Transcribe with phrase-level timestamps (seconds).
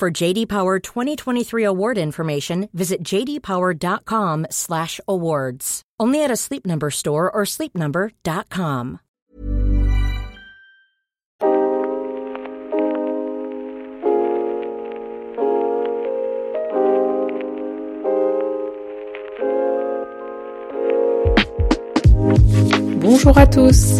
[0.00, 5.82] For JD Power 2023 award information, visit jdpower.com/awards.
[6.00, 9.00] Only at a Sleep Number store or sleepnumber.com.
[23.02, 23.98] Bonjour à tous,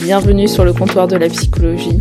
[0.00, 2.00] bienvenue sur le comptoir de la psychologie.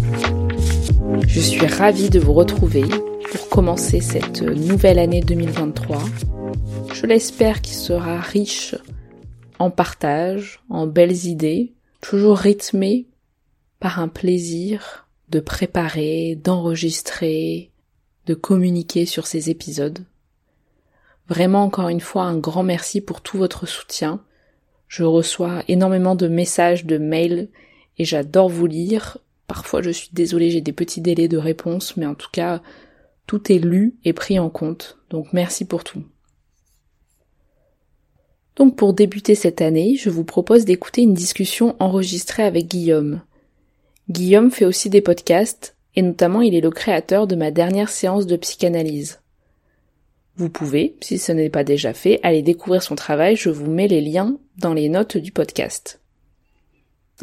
[1.28, 2.86] Je suis ravie de vous retrouver
[3.32, 6.04] pour commencer cette nouvelle année 2023.
[6.94, 8.76] Je l'espère qu'il sera riche
[9.58, 13.08] en partage, en belles idées, toujours rythmé
[13.80, 17.72] par un plaisir de préparer, d'enregistrer,
[18.26, 20.00] de communiquer sur ces épisodes.
[21.30, 24.22] Vraiment encore une fois un grand merci pour tout votre soutien.
[24.90, 27.48] Je reçois énormément de messages, de mails
[27.98, 29.20] et j'adore vous lire.
[29.48, 32.62] Parfois je suis désolée, j'ai des petits délais de réponse, mais en tout cas
[33.32, 34.98] tout est lu et pris en compte.
[35.10, 36.04] Donc merci pour tout.
[38.58, 43.22] Donc pour débuter cette année, je vous propose d'écouter une discussion enregistrée avec Guillaume.
[44.10, 48.28] Guillaume fait aussi des podcasts, et notamment il est le créateur de ma dernière séance
[48.28, 49.22] de psychanalyse.
[50.36, 53.88] Vous pouvez, si ce n'est pas déjà fait, aller découvrir son travail, je vous mets
[53.88, 56.01] les liens dans les notes du podcast.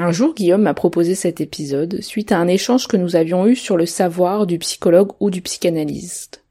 [0.01, 3.57] Un jour, Guillaume m'a proposé cet épisode suite à un échange que nous avions eu
[3.57, 6.45] sur le savoir du psychologue ou du psychanalyste.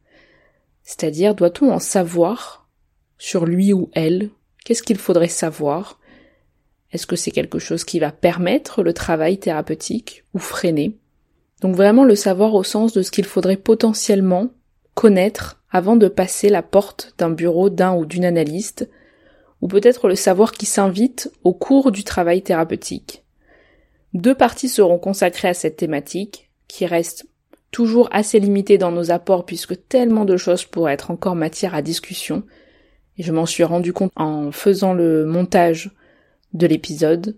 [0.83, 2.67] C'est-à-dire, doit-on en savoir
[3.17, 4.31] sur lui ou elle?
[4.65, 5.97] Qu'est-ce qu'il faudrait savoir?
[6.91, 10.97] Est-ce que c'est quelque chose qui va permettre le travail thérapeutique ou freiner?
[11.61, 14.49] Donc vraiment le savoir au sens de ce qu'il faudrait potentiellement
[14.93, 18.89] connaître avant de passer la porte d'un bureau d'un ou d'une analyste,
[19.61, 23.23] ou peut-être le savoir qui s'invite au cours du travail thérapeutique.
[24.17, 27.27] Deux parties seront consacrées à cette thématique, qui reste
[27.69, 31.83] toujours assez limitée dans nos apports puisque tellement de choses pourraient être encore matière à
[31.83, 32.41] discussion,
[33.19, 35.91] et je m'en suis rendu compte en faisant le montage
[36.53, 37.37] de l'épisode,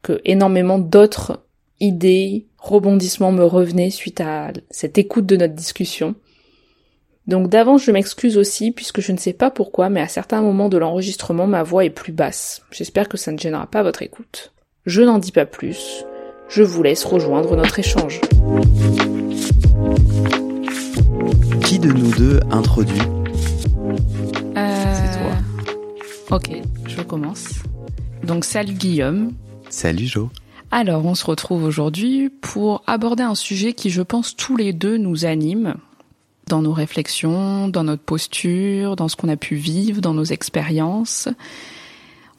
[0.00, 1.44] que énormément d'autres
[1.78, 6.14] idées, rebondissements me revenaient suite à cette écoute de notre discussion.
[7.26, 10.70] Donc d'avance je m'excuse aussi puisque je ne sais pas pourquoi mais à certains moments
[10.70, 12.62] de l'enregistrement ma voix est plus basse.
[12.70, 14.54] J'espère que ça ne gênera pas votre écoute.
[14.86, 16.06] Je n'en dis pas plus,
[16.48, 18.18] je vous laisse rejoindre notre échange.
[21.62, 23.02] Qui de nous deux introduit
[24.56, 24.94] Euh...
[24.94, 26.36] C'est toi.
[26.38, 26.50] Ok,
[26.86, 27.56] je commence.
[28.24, 29.34] Donc salut Guillaume.
[29.68, 30.30] Salut Jo.
[30.70, 34.96] Alors on se retrouve aujourd'hui pour aborder un sujet qui je pense tous les deux
[34.96, 35.74] nous anime
[36.46, 41.28] dans nos réflexions, dans notre posture, dans ce qu'on a pu vivre, dans nos expériences.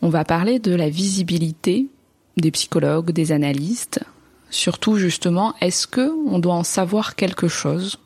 [0.02, 1.86] On va parler de la visibilité
[2.38, 4.00] des psychologues, des analystes.
[4.50, 8.00] Surtout justement, est-ce que on doit en savoir quelque chose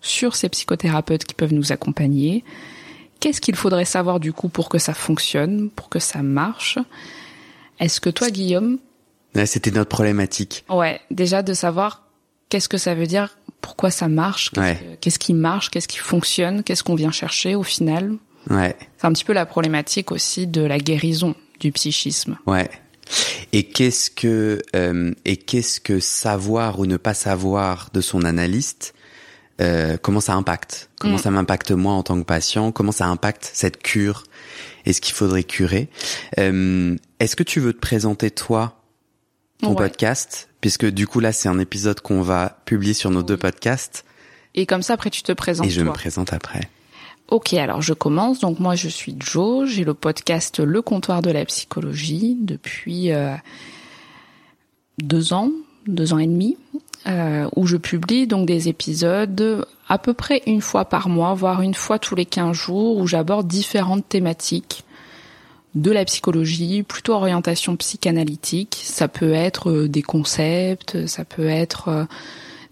[0.00, 2.44] sur ces psychothérapeutes qui peuvent nous accompagner?
[3.20, 6.78] Qu'est-ce qu'il faudrait savoir du coup pour que ça fonctionne, pour que ça marche?
[7.80, 8.78] Est-ce que toi, Guillaume,
[9.44, 10.64] C'était notre problématique.
[10.68, 12.04] ouais, déjà de savoir
[12.48, 14.76] qu'est-ce que ça veut dire, pourquoi ça marche, qu'est-ce Ouais.
[14.76, 18.14] que- qu'est-ce qui marche, qu'est-ce qui fonctionne, qu'est-ce qu'on vient chercher au final
[18.50, 22.38] Ouais, C'est un petit peu la problématique aussi de la guérison du psychisme.
[22.46, 22.70] ouais.
[23.52, 28.94] Et qu'est-ce que euh, et qu'est-ce que savoir ou ne pas savoir de son analyste
[29.60, 30.90] euh, Comment ça impacte?
[31.00, 31.22] Comment Mm.
[31.22, 32.72] ça m'impacte moi en tant que patient?
[32.72, 34.24] Comment ça impacte cette cure?
[34.86, 35.88] Est-ce qu'il faudrait curer?
[36.38, 38.80] Euh, Est-ce que tu veux te présenter toi
[39.62, 39.76] ton Ouais.
[39.76, 40.48] podcast?
[40.60, 44.04] Puisque du coup là c'est un épisode qu'on va publier sur nos deux podcasts
[44.54, 45.90] Et comme ça, après, tu te présentes et je toi.
[45.90, 46.68] me présente après.
[47.28, 48.40] Ok, alors je commence.
[48.40, 49.66] Donc moi, je suis Jo.
[49.66, 53.34] J'ai le podcast Le Comptoir de la Psychologie depuis euh,
[55.02, 55.50] deux ans,
[55.86, 56.56] deux ans et demi,
[57.06, 61.60] euh, où je publie donc des épisodes à peu près une fois par mois, voire
[61.60, 64.84] une fois tous les 15 jours, où j'aborde différentes thématiques
[65.74, 68.80] de la psychologie, plutôt orientation psychanalytique.
[68.82, 72.06] Ça peut être euh, des concepts, ça peut être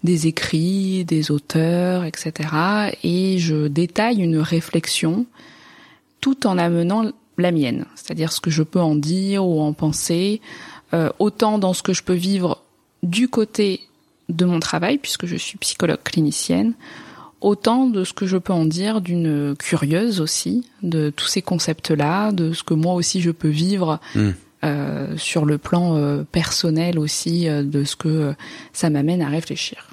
[0.03, 2.33] des écrits, des auteurs, etc.
[3.03, 5.25] Et je détaille une réflexion
[6.21, 10.41] tout en amenant la mienne, c'est-à-dire ce que je peux en dire ou en penser,
[10.93, 12.63] euh, autant dans ce que je peux vivre
[13.03, 13.81] du côté
[14.29, 16.73] de mon travail, puisque je suis psychologue clinicienne,
[17.39, 22.31] autant de ce que je peux en dire d'une curieuse aussi de tous ces concepts-là,
[22.31, 24.31] de ce que moi aussi je peux vivre Hmm.
[24.63, 28.33] Euh, sur le plan euh, personnel aussi, euh, de ce que euh,
[28.73, 29.89] ça m'amène à réfléchir.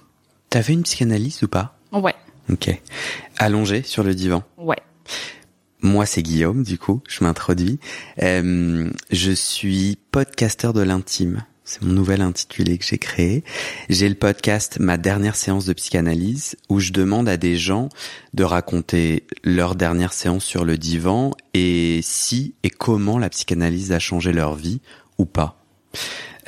[0.51, 1.77] T'as fait une psychanalyse ou pas?
[1.93, 2.15] Ouais,
[2.51, 2.71] Ok.
[3.39, 4.43] Allongé sur le divan?
[4.59, 4.77] ouais.
[5.83, 7.79] Moi, c'est Guillaume, du coup, je m'introduis.
[8.23, 11.45] Euh, je suis podcasteur de l'intime.
[11.67, 13.43] C'est mon nouvel intitulé que j'ai créé.
[13.89, 17.89] J'ai le podcast Ma dernière séance de psychanalyse où je demande à des gens
[18.35, 23.99] de raconter leur dernière séance sur le divan et si et comment la psychanalyse a
[23.99, 24.83] changé leur vie
[25.17, 25.65] ou pas.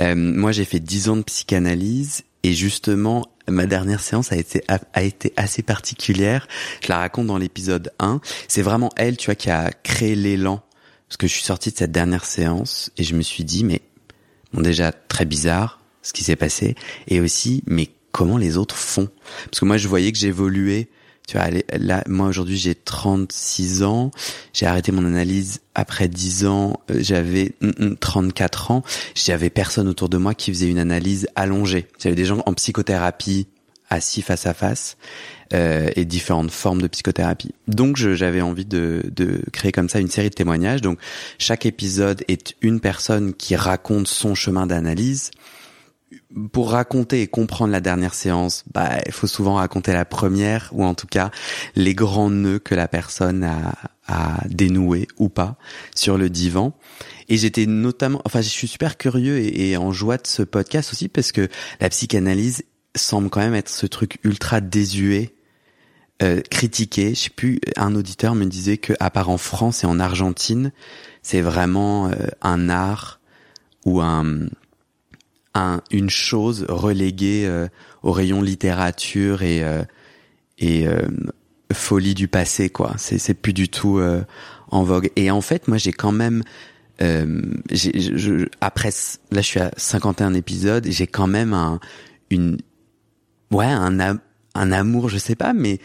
[0.00, 4.64] Euh, moi, j'ai fait 10 ans de psychanalyse et justement, ma dernière séance a été
[4.68, 6.46] a été assez particulière.
[6.82, 8.20] Je la raconte dans l'épisode 1.
[8.48, 10.62] C'est vraiment elle, tu vois, qui a créé l'élan
[11.08, 13.80] parce que je suis sorti de cette dernière séance et je me suis dit mais
[14.52, 16.74] bon déjà très bizarre ce qui s'est passé
[17.08, 19.08] et aussi mais comment les autres font?
[19.46, 20.88] Parce que moi je voyais que j'évoluais.
[21.28, 24.10] Tu vois là moi aujourd'hui j'ai 36 ans.
[24.52, 26.80] J'ai arrêté mon analyse après 10 ans.
[26.90, 28.82] Euh, j'avais mm, mm, 34 ans.
[29.14, 31.88] J'avais personne autour de moi qui faisait une analyse allongée.
[31.98, 33.48] J'avais des gens en psychothérapie
[33.88, 34.96] assis face à face
[35.54, 37.54] euh, et différentes formes de psychothérapie.
[37.68, 40.80] Donc j'avais envie de, de créer comme ça une série de témoignages.
[40.80, 40.98] Donc
[41.38, 45.30] chaque épisode est une personne qui raconte son chemin d'analyse.
[46.52, 50.84] Pour raconter et comprendre la dernière séance, bah il faut souvent raconter la première ou
[50.84, 51.30] en tout cas
[51.74, 53.74] les grands nœuds que la personne a,
[54.06, 55.56] a dénoués ou pas
[55.94, 56.74] sur le divan.
[57.28, 60.92] Et j'étais notamment, enfin je suis super curieux et, et en joie de ce podcast
[60.92, 61.48] aussi parce que
[61.80, 62.62] la psychanalyse
[62.96, 65.34] semble quand même être ce truc ultra désuet
[66.22, 67.10] euh, critiqué.
[67.10, 70.72] Je sais plus, un auditeur me disait que à part en France et en Argentine,
[71.22, 72.12] c'est vraiment euh,
[72.42, 73.20] un art
[73.84, 74.46] ou un,
[75.54, 77.68] un une chose reléguée euh,
[78.02, 79.82] au rayon littérature et euh,
[80.58, 81.02] et euh,
[81.72, 82.94] folie du passé quoi.
[82.96, 84.22] C'est c'est plus du tout euh,
[84.70, 85.10] en vogue.
[85.16, 86.42] Et en fait, moi j'ai quand même
[86.98, 88.88] j'ai- je, après
[89.30, 91.78] là je suis à 51 épisodes, j'ai quand même un
[92.30, 92.56] une
[93.50, 94.18] ouais un
[94.56, 95.80] un amour, je sais pas, mais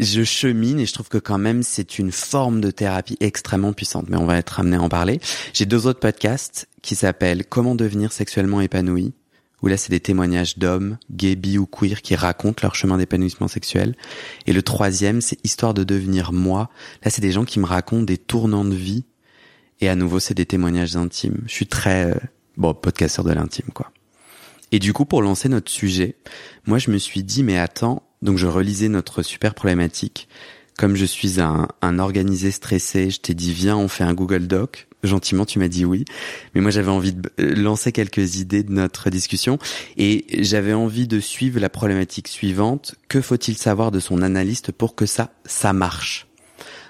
[0.00, 4.06] je chemine et je trouve que quand même c'est une forme de thérapie extrêmement puissante.
[4.08, 5.20] Mais on va être amené à en parler.
[5.52, 9.14] J'ai deux autres podcasts qui s'appellent Comment devenir sexuellement épanoui,
[9.62, 13.48] où là c'est des témoignages d'hommes, gays, bi ou queer qui racontent leur chemin d'épanouissement
[13.48, 13.94] sexuel.
[14.46, 16.70] Et le troisième c'est Histoire de devenir moi.
[17.04, 19.04] Là c'est des gens qui me racontent des tournants de vie.
[19.80, 21.42] Et à nouveau c'est des témoignages intimes.
[21.46, 22.14] Je suis très euh,
[22.56, 23.92] bon podcasteur de l'intime quoi.
[24.74, 26.16] Et du coup, pour lancer notre sujet,
[26.66, 30.26] moi, je me suis dit, mais attends, donc je relisais notre super problématique.
[30.76, 34.48] Comme je suis un, un organisé stressé, je t'ai dit, viens, on fait un Google
[34.48, 34.88] Doc.
[35.04, 36.04] Gentiment, tu m'as dit oui.
[36.56, 39.60] Mais moi, j'avais envie de euh, lancer quelques idées de notre discussion.
[39.96, 42.96] Et j'avais envie de suivre la problématique suivante.
[43.06, 46.26] Que faut-il savoir de son analyste pour que ça, ça marche?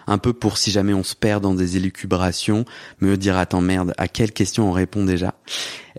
[0.06, 2.64] Un peu pour si jamais on se perd dans des élucubrations,
[3.00, 5.34] me dire attends merde, à quelle question on répond déjà?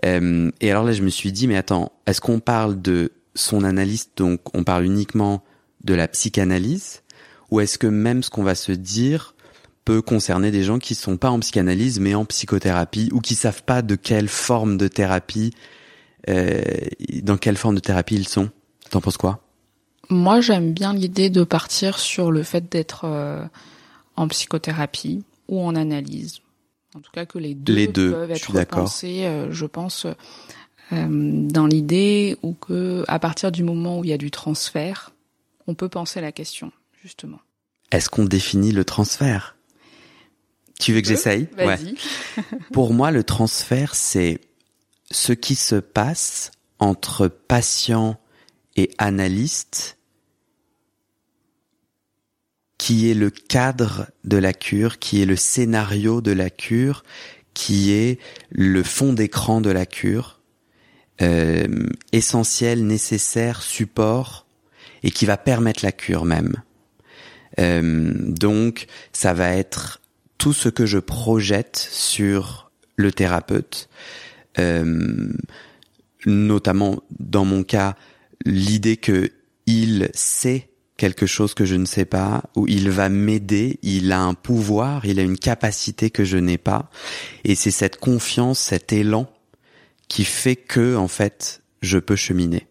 [0.04, 3.64] Euh, Et alors là, je me suis dit mais attends, est-ce qu'on parle de son
[3.64, 5.42] analyste, donc on parle uniquement
[5.84, 7.02] de la psychanalyse,
[7.50, 9.34] ou est-ce que même ce qu'on va se dire
[9.84, 13.62] peut concerner des gens qui sont pas en psychanalyse mais en psychothérapie ou qui savent
[13.62, 15.52] pas de quelle forme de thérapie,
[16.28, 16.60] euh,
[17.22, 18.50] dans quelle forme de thérapie ils sont?
[18.90, 19.40] T'en penses quoi?
[20.08, 23.44] Moi, j'aime bien l'idée de partir sur le fait d'être euh,
[24.16, 26.40] en psychothérapie ou en analyse.
[26.94, 30.06] En tout cas, que les deux, Les deux, peuvent être pensés, euh, je pense,
[30.92, 35.12] euh, dans l'idée où que, à partir du moment où il y a du transfert,
[35.66, 37.40] on peut penser la question, justement.
[37.92, 39.56] Est-ce qu'on définit le transfert?
[40.80, 41.48] Tu veux que j'essaye?
[41.56, 41.96] Vas-y.
[42.72, 44.40] Pour moi, le transfert, c'est
[45.10, 48.18] ce qui se passe entre patient
[48.76, 49.95] et analyste
[52.86, 57.02] qui est le cadre de la cure, qui est le scénario de la cure,
[57.52, 60.40] qui est le fond d'écran de la cure,
[61.20, 61.66] euh,
[62.12, 64.46] essentiel, nécessaire, support,
[65.02, 66.62] et qui va permettre la cure même.
[67.58, 70.00] Euh, donc, ça va être
[70.38, 73.88] tout ce que je projette sur le thérapeute,
[74.60, 75.32] euh,
[76.24, 77.96] notamment dans mon cas,
[78.44, 79.32] l'idée que
[79.66, 84.20] il sait quelque chose que je ne sais pas, ou il va m'aider, il a
[84.20, 86.90] un pouvoir, il a une capacité que je n'ai pas,
[87.44, 89.30] et c'est cette confiance, cet élan
[90.08, 92.66] qui fait que, en fait, je peux cheminer.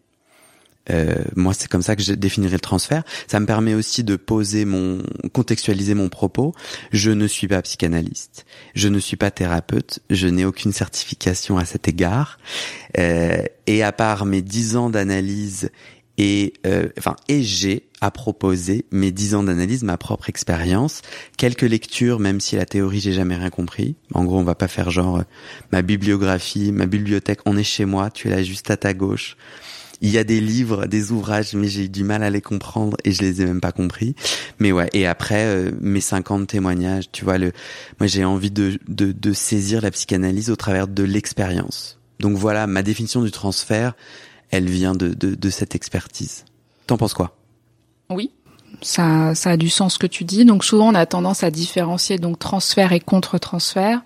[0.90, 3.02] Euh, moi, c'est comme ça que je définirais le transfert.
[3.26, 5.02] Ça me permet aussi de poser mon,
[5.32, 6.54] contextualiser mon propos.
[6.92, 11.64] Je ne suis pas psychanalyste, je ne suis pas thérapeute, je n'ai aucune certification à
[11.64, 12.38] cet égard.
[12.98, 15.70] Euh, et à part mes dix ans d'analyse
[16.18, 21.02] et, euh, enfin, et j'ai à proposer mes dix ans d'analyse, ma propre expérience,
[21.36, 23.96] quelques lectures, même si la théorie j'ai jamais rien compris.
[24.12, 25.22] En gros, on va pas faire genre euh,
[25.72, 29.36] ma bibliographie, ma bibliothèque, on est chez moi, tu es là juste à ta gauche.
[30.02, 32.98] Il y a des livres, des ouvrages, mais j'ai eu du mal à les comprendre
[33.04, 34.14] et je les ai même pas compris.
[34.58, 37.52] Mais ouais, et après euh, mes 50 témoignages, tu vois, le,
[37.98, 41.98] moi j'ai envie de, de, de saisir la psychanalyse au travers de l'expérience.
[42.20, 43.94] Donc voilà, ma définition du transfert,
[44.50, 46.44] elle vient de, de, de cette expertise.
[46.86, 47.36] T'en penses quoi?
[48.10, 48.30] Oui,
[48.82, 50.44] ça, ça a du sens ce que tu dis.
[50.44, 54.02] Donc souvent on a tendance à différencier donc transfert et contre-transfert.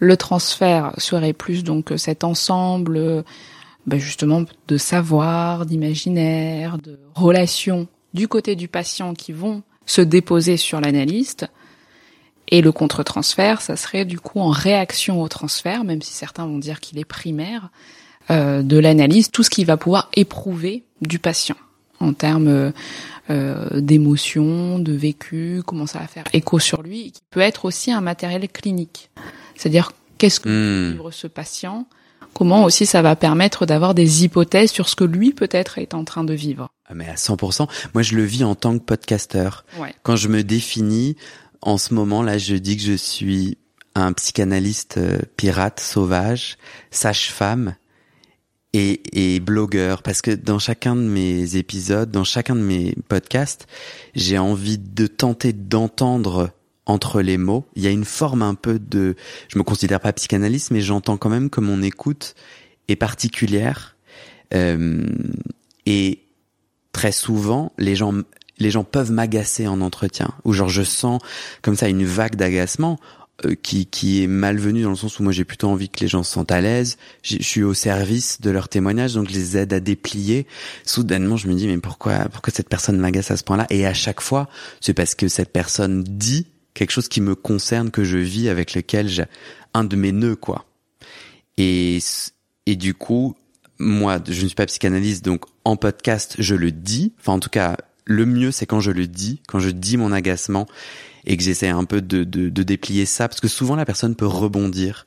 [0.00, 3.24] Le transfert serait plus donc cet ensemble
[3.86, 10.56] ben justement de savoir, d'imaginaire, de relations du côté du patient qui vont se déposer
[10.56, 11.46] sur l'analyste.
[12.50, 16.58] Et le contre-transfert, ça serait du coup en réaction au transfert, même si certains vont
[16.58, 17.70] dire qu'il est primaire,
[18.30, 21.56] euh, de l'analyse, tout ce qu'il va pouvoir éprouver du patient
[22.00, 22.72] en termes
[23.30, 27.92] euh, d'émotions, de vécu, comment ça va faire écho sur lui, qui peut être aussi
[27.92, 29.10] un matériel clinique.
[29.54, 30.92] C'est-à-dire qu'est-ce que mmh.
[30.92, 31.86] vivre ce patient,
[32.32, 36.04] comment aussi ça va permettre d'avoir des hypothèses sur ce que lui peut-être est en
[36.04, 36.68] train de vivre?
[36.86, 39.64] Ah, mais à 100%, moi je le vis en tant que podcasteur.
[40.02, 41.16] Quand je me définis,
[41.60, 43.58] en ce moment là, je dis que je suis
[43.94, 46.56] un psychanalyste euh, pirate sauvage,
[46.90, 47.74] sage-femme
[48.72, 53.66] et, et blogueur parce que dans chacun de mes épisodes, dans chacun de mes podcasts,
[54.14, 56.50] j'ai envie de tenter d'entendre
[56.88, 57.66] entre les mots.
[57.76, 59.14] Il y a une forme un peu de,
[59.48, 62.34] je me considère pas psychanalyste, mais j'entends quand même que mon écoute
[62.88, 63.96] est particulière.
[64.54, 65.06] Euh,
[65.86, 66.20] et
[66.92, 68.14] très souvent, les gens,
[68.58, 71.20] les gens peuvent m'agacer en entretien, ou genre je sens
[71.62, 72.98] comme ça une vague d'agacement.
[73.46, 76.08] Euh, qui, qui est malvenue dans le sens où moi j'ai plutôt envie que les
[76.08, 79.56] gens se sentent à l'aise, je suis au service de leur témoignage, donc je les
[79.56, 80.44] aide à déplier.
[80.84, 83.68] Soudainement, je me dis mais pourquoi pourquoi cette personne m'agace à ce point-là?
[83.70, 84.48] Et à chaque fois,
[84.80, 88.74] c'est parce que cette personne dit quelque chose qui me concerne, que je vis, avec
[88.74, 89.26] lequel j'ai
[89.72, 90.64] un de mes nœuds, quoi.
[91.58, 92.00] Et,
[92.66, 93.36] et du coup,
[93.78, 97.12] moi, je ne suis pas psychanalyste, donc en podcast, je le dis.
[97.20, 97.76] Enfin, en tout cas,
[98.08, 100.66] le mieux, c'est quand je le dis, quand je dis mon agacement
[101.26, 104.16] et que j'essaie un peu de, de, de, déplier ça, parce que souvent la personne
[104.16, 105.06] peut rebondir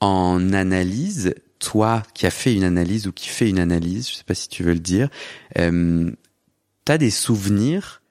[0.00, 1.34] en analyse.
[1.58, 4.48] Toi, qui as fait une analyse ou qui fait une analyse, je sais pas si
[4.48, 5.08] tu veux le dire,
[5.58, 6.10] euh,
[6.84, 8.02] t'as des souvenirs.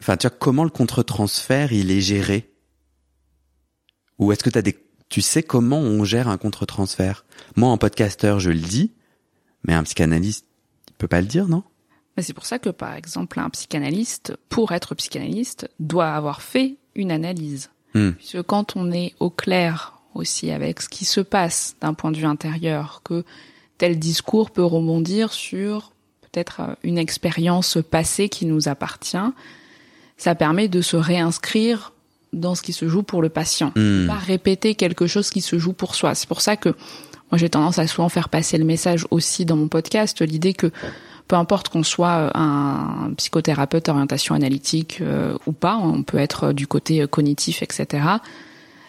[0.00, 2.52] Enfin, tu vois, comment le contre-transfert, il est géré?
[4.18, 4.78] Ou est-ce que tu as des...
[5.08, 7.24] Tu sais comment on gère un contre-transfert?
[7.56, 8.92] Moi, en podcasteur, je le dis,
[9.64, 10.46] mais un psychanalyste,
[10.88, 11.64] il peut pas le dire, non?
[12.22, 17.10] C'est pour ça que, par exemple, un psychanalyste, pour être psychanalyste, doit avoir fait une
[17.10, 17.70] analyse.
[17.94, 18.12] Hmm.
[18.12, 22.16] Puisque quand on est au clair aussi avec ce qui se passe d'un point de
[22.16, 23.24] vue intérieur, que
[23.78, 25.92] tel discours peut rebondir sur
[26.22, 29.16] peut-être une expérience passée qui nous appartient,
[30.16, 31.92] ça permet de se réinscrire
[32.32, 34.06] dans ce qui se joue pour le patient, hmm.
[34.06, 36.14] pas répéter quelque chose qui se joue pour soi.
[36.14, 36.70] C'est pour ça que
[37.30, 40.70] moi j'ai tendance à souvent faire passer le message aussi dans mon podcast, l'idée que
[41.28, 46.66] peu importe qu'on soit un psychothérapeute orientation analytique euh, ou pas, on peut être du
[46.66, 48.04] côté cognitif, etc.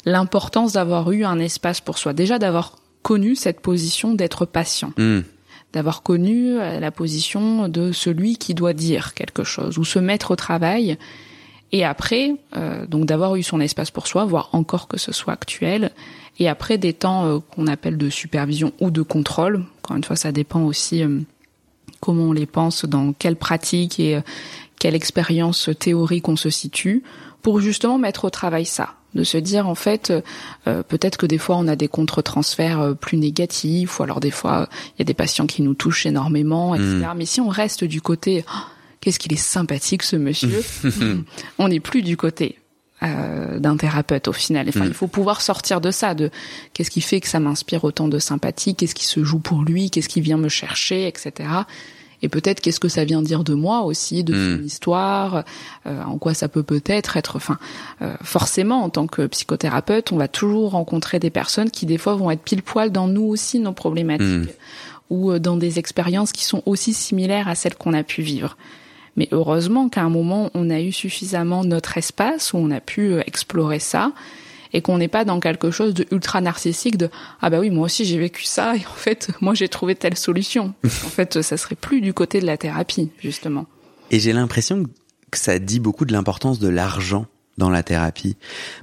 [0.06, 4.92] L'importance d'avoir eu un espace pour soi, déjà d'avoir connu cette position d'être patient.
[4.98, 5.22] Hmm
[5.76, 10.32] d'avoir connu euh, la position de celui qui doit dire quelque chose ou se mettre
[10.32, 10.98] au travail
[11.74, 15.34] et après euh, donc d'avoir eu son espace pour soi, voire encore que ce soit
[15.34, 15.92] actuel
[16.40, 19.66] et après des temps euh, qu'on appelle de supervision ou de contrôle.
[19.84, 21.04] Encore une fois, ça dépend aussi
[22.06, 24.20] comment on les pense, dans quelle pratique et
[24.80, 27.04] quelle expérience théorique on se situe
[27.42, 30.14] pour justement mettre au travail ça de se dire en fait
[30.68, 34.32] euh, peut-être que des fois on a des contre-transferts euh, plus négatifs ou alors des
[34.32, 37.08] fois il y a des patients qui nous touchent énormément etc.
[37.14, 37.18] Hmm.
[37.18, 38.60] Mais si on reste du côté oh,
[39.02, 40.64] qu'est-ce qu'il est sympathique ce monsieur,
[41.60, 42.60] on n'est plus du côté
[43.04, 44.68] euh, d'un thérapeute au final.
[44.70, 44.88] Enfin, hmm.
[44.88, 46.32] il faut pouvoir sortir de ça, de
[46.74, 49.92] qu'est-ce qui fait que ça m'inspire autant de sympathie, qu'est-ce qui se joue pour lui,
[49.92, 51.48] qu'est-ce qui vient me chercher, etc
[52.22, 54.66] et peut-être qu'est-ce que ça vient dire de moi aussi, de son hmm.
[54.66, 55.44] histoire,
[55.86, 57.36] euh, en quoi ça peut peut-être être.
[57.36, 57.58] Enfin,
[58.02, 62.16] euh, forcément, en tant que psychothérapeute, on va toujours rencontrer des personnes qui des fois
[62.16, 65.10] vont être pile poil dans nous aussi nos problématiques hmm.
[65.10, 68.58] ou euh, dans des expériences qui sont aussi similaires à celles qu'on a pu vivre.
[69.18, 73.18] Mais heureusement qu'à un moment, on a eu suffisamment notre espace où on a pu
[73.26, 74.12] explorer ça
[74.76, 77.10] et qu'on n'est pas dans quelque chose de ultra narcissique de
[77.42, 80.18] ah bah oui moi aussi j'ai vécu ça et en fait moi j'ai trouvé telle
[80.18, 80.74] solution.
[80.84, 83.66] en fait ça serait plus du côté de la thérapie justement.
[84.12, 84.84] Et j'ai l'impression
[85.32, 87.26] que ça dit beaucoup de l'importance de l'argent
[87.58, 88.36] dans la thérapie.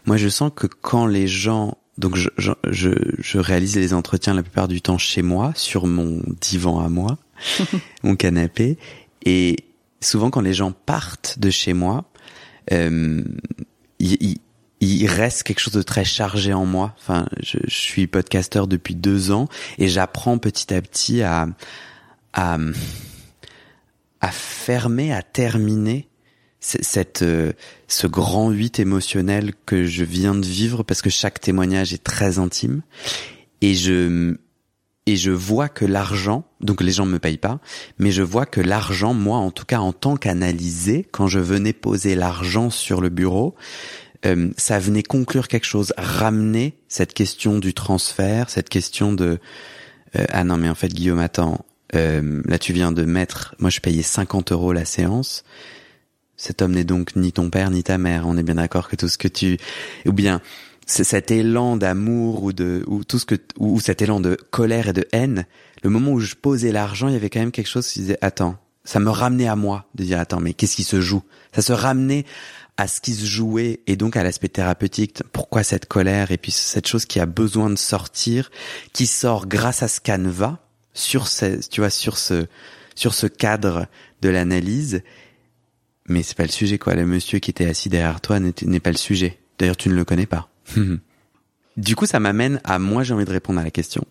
[0.06, 4.32] Moi je sens que quand les gens donc je, je, je, je réalise les entretiens
[4.32, 7.18] la plupart du temps chez moi sur mon divan à moi,
[8.02, 8.78] mon canapé
[9.26, 9.56] et
[10.00, 12.06] souvent quand les gens partent de chez moi,
[12.72, 13.22] euh,
[14.82, 16.94] il, reste quelque chose de très chargé en moi.
[16.98, 19.48] Enfin, je, suis podcasteur depuis deux ans
[19.78, 21.46] et j'apprends petit à petit à,
[22.32, 22.58] à
[24.20, 26.08] à fermer, à terminer
[26.60, 27.52] cette euh,
[27.88, 32.38] ce grand huit émotionnel que je viens de vivre parce que chaque témoignage est très
[32.38, 32.82] intime
[33.60, 34.36] et je
[35.06, 37.58] et je vois que l'argent, donc les gens me payent pas,
[37.98, 41.72] mais je vois que l'argent, moi en tout cas en tant qu'analysé, quand je venais
[41.72, 43.56] poser l'argent sur le bureau,
[44.24, 49.38] euh, ça venait conclure quelque chose, ramener cette question du transfert, cette question de
[50.16, 51.64] euh, ah non mais en fait Guillaume attends,
[51.94, 55.44] euh, là tu viens de mettre, moi je payais 50 euros la séance,
[56.36, 58.96] cet homme n'est donc ni ton père ni ta mère, on est bien d'accord que
[58.96, 59.58] tout ce que tu,
[60.06, 60.40] ou bien
[60.86, 64.92] cet élan d'amour ou de ou tout ce que ou cet élan de colère et
[64.92, 65.46] de haine,
[65.82, 68.18] le moment où je posais l'argent, il y avait quand même quelque chose qui disait
[68.20, 71.22] attends, ça me ramenait à moi de dire attends mais qu'est-ce qui se joue?
[71.54, 72.24] Ça se ramenait
[72.76, 75.22] à ce qui se jouait et donc à l'aspect thérapeutique.
[75.32, 78.50] Pourquoi cette colère et puis cette chose qui a besoin de sortir,
[78.92, 80.58] qui sort grâce à ce canevas
[80.94, 82.46] sur ce, tu vois sur ce
[82.94, 83.86] sur ce cadre
[84.20, 85.02] de l'analyse.
[86.08, 86.94] Mais c'est pas le sujet quoi.
[86.94, 89.38] Le monsieur qui était assis derrière toi n'est pas le sujet.
[89.58, 90.48] D'ailleurs tu ne le connais pas.
[91.76, 94.04] du coup, ça m'amène à moi, j'ai envie de répondre à la question.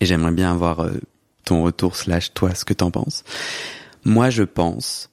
[0.00, 0.92] Et j'aimerais bien avoir euh,
[1.44, 3.24] ton retour slash toi, ce que t'en penses.
[4.04, 5.09] Moi, je pense.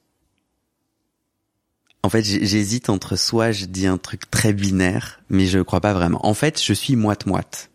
[2.08, 5.92] En fait, j'hésite entre soit je dis un truc très binaire, mais je crois pas
[5.92, 6.24] vraiment.
[6.24, 7.68] En fait, je suis moite-moite.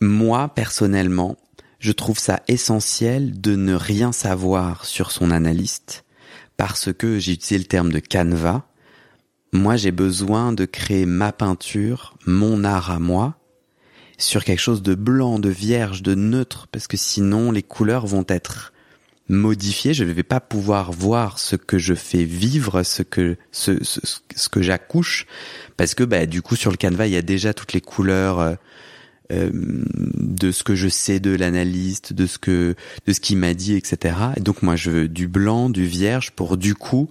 [0.00, 1.36] Moi, personnellement,
[1.80, 6.04] je trouve ça essentiel de ne rien savoir sur son analyste
[6.56, 8.62] parce que j'ai utilisé le terme de canevas
[9.54, 13.34] moi, j'ai besoin de créer ma peinture, mon art à moi,
[14.16, 18.24] sur quelque chose de blanc, de vierge, de neutre, parce que sinon les couleurs vont
[18.28, 18.72] être
[19.28, 19.94] modifiées.
[19.94, 24.48] Je ne vais pas pouvoir voir ce que je fais vivre, ce que ce, ce,
[24.48, 25.26] que j'accouche,
[25.76, 28.40] parce que bah, du coup sur le canevas il y a déjà toutes les couleurs.
[28.40, 28.54] Euh,
[29.32, 32.74] euh, de ce que je sais de l'analyste, de ce que
[33.06, 34.16] de ce qu'il m'a dit, etc.
[34.36, 37.08] Et donc moi je veux du blanc, du vierge pour du coup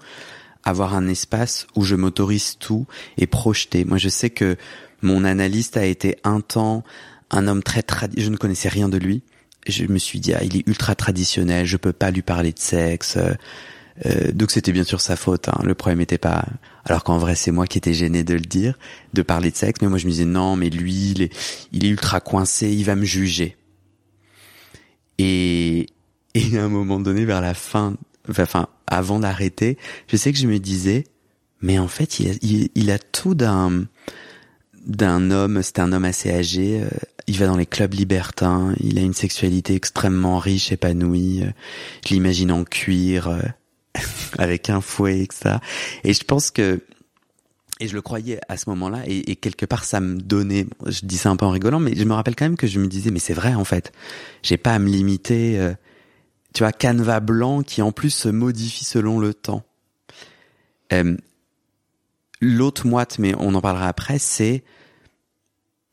[0.63, 2.85] avoir un espace où je m'autorise tout
[3.17, 3.85] et projeter.
[3.85, 4.55] Moi, je sais que
[5.01, 6.83] mon analyste a été un temps
[7.29, 8.25] un homme très traditionnel.
[8.25, 9.23] Je ne connaissais rien de lui.
[9.67, 12.59] Je me suis dit, ah, il est ultra traditionnel, je peux pas lui parler de
[12.59, 13.17] sexe.
[14.05, 15.49] Euh, donc c'était bien sûr sa faute.
[15.49, 15.59] Hein.
[15.63, 16.45] Le problème n'était pas.
[16.85, 18.77] Alors qu'en vrai, c'est moi qui étais gêné de le dire,
[19.13, 19.81] de parler de sexe.
[19.81, 21.33] Mais moi, je me disais non, mais lui, il est,
[21.71, 23.55] il est ultra coincé, il va me juger.
[25.19, 25.87] Et,
[26.33, 27.95] et à un moment donné, vers la fin
[28.29, 31.05] enfin avant d'arrêter, je sais que je me disais,
[31.61, 33.85] mais en fait, il a, il, a tout d'un
[34.85, 35.61] d'un homme.
[35.63, 36.81] C'est un homme assez âgé.
[36.81, 36.89] Euh,
[37.27, 38.73] il va dans les clubs libertins.
[38.79, 41.43] Il a une sexualité extrêmement riche, épanouie.
[41.43, 41.51] Euh,
[42.05, 43.41] je l'imagine en cuir, euh,
[44.37, 45.61] avec un fouet, et ça.
[46.03, 46.81] Et je pense que
[47.79, 51.01] et je le croyais à ce moment-là, et, et, quelque part ça me donnait, je
[51.03, 52.87] dis ça un peu en rigolant, mais je me rappelle quand même que je me
[52.87, 53.91] disais, mais c'est vrai en fait,
[54.43, 55.73] j'ai pas à me limiter
[56.53, 59.63] tu vois, canevas blanc qui en plus se modifie selon le temps.
[60.93, 61.17] Euh,
[62.43, 64.63] L'autre moite, mais on en parlera après, c'est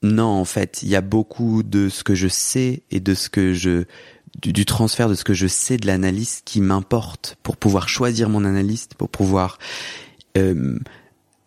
[0.03, 3.29] non, en fait, il y a beaucoup de ce que je sais et de ce
[3.29, 3.85] que je
[4.41, 8.45] du, transfert de ce que je sais de l'analyste qui m'importe pour pouvoir choisir mon
[8.45, 9.59] analyste, pour pouvoir
[10.39, 10.79] euh,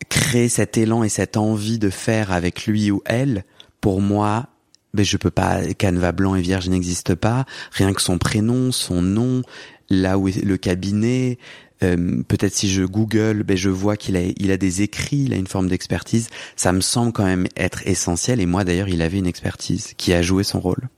[0.09, 3.45] créer cet élan et cette envie de faire avec lui ou elle.
[3.81, 4.47] Pour moi,
[4.93, 7.45] ben je peux pas, canevas blanc et vierge n'existe pas.
[7.71, 9.41] Rien que son prénom, son nom,
[9.89, 11.39] là où est le cabinet.
[11.83, 15.33] Euh, peut-être si je Google, ben je vois qu'il a, il a des écrits, il
[15.33, 16.29] a une forme d'expertise.
[16.55, 18.39] Ça me semble quand même être essentiel.
[18.39, 20.89] Et moi d'ailleurs, il avait une expertise qui a joué son rôle.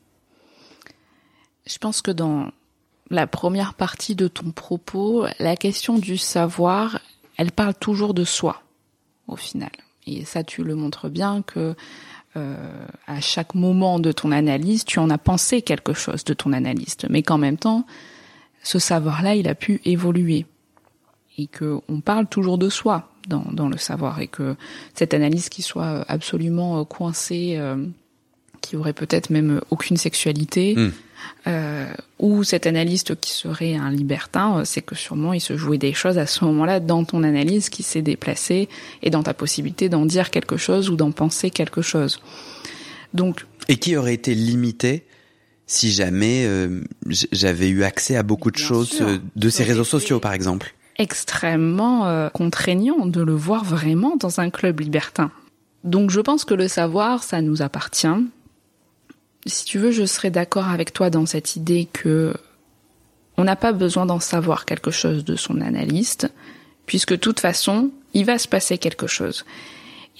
[1.66, 2.52] Je pense que dans
[3.10, 7.00] la première partie de ton propos, la question du savoir,
[7.38, 8.62] elle parle toujours de soi,
[9.28, 9.72] au final.
[10.08, 11.76] Et ça, tu le montres bien que
[12.38, 16.54] euh, à chaque moment de ton analyse, tu en as pensé quelque chose de ton
[16.54, 17.86] analyste, mais qu'en même temps,
[18.62, 20.46] ce savoir-là, il a pu évoluer
[21.38, 24.56] et que on parle toujours de soi dans, dans le savoir et que
[24.94, 27.86] cette analyse qui soit absolument euh, coincée, euh,
[28.62, 30.92] qui aurait peut-être même aucune sexualité, hmm.
[31.48, 35.94] euh, ou cet analyste qui serait un libertin, c'est que sûrement il se jouait des
[35.94, 38.70] choses à ce moment-là dans ton analyse qui s'est déplacée
[39.04, 42.20] et dans ta possibilité d'en dire quelque chose ou d'en penser quelque chose.
[43.14, 45.06] Donc et qui aurait été limité
[45.68, 46.82] si jamais euh,
[47.32, 50.75] j'avais eu accès à beaucoup de choses euh, de ces réseaux sociaux, par exemple?
[50.98, 55.32] Extrêmement euh, contraignant de le voir vraiment dans un club libertin.
[55.84, 58.08] Donc je pense que le savoir, ça nous appartient
[59.46, 62.34] si tu veux, je serais d'accord avec toi dans cette idée que
[63.38, 66.32] on n'a pas besoin d'en savoir quelque chose de son analyste,
[66.86, 69.46] puisque de toute façon, il va se passer quelque chose.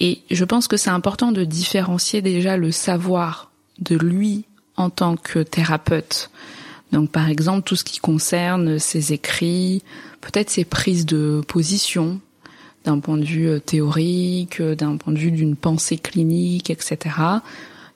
[0.00, 4.44] Et je pense que c'est important de différencier déjà le savoir de lui
[4.76, 6.30] en tant que thérapeute.
[6.92, 9.82] Donc par exemple tout ce qui concerne ses écrits,
[10.20, 12.20] peut-être ses prises de position
[12.84, 16.98] d'un point de vue euh, théorique, d'un point de vue d'une pensée clinique, etc.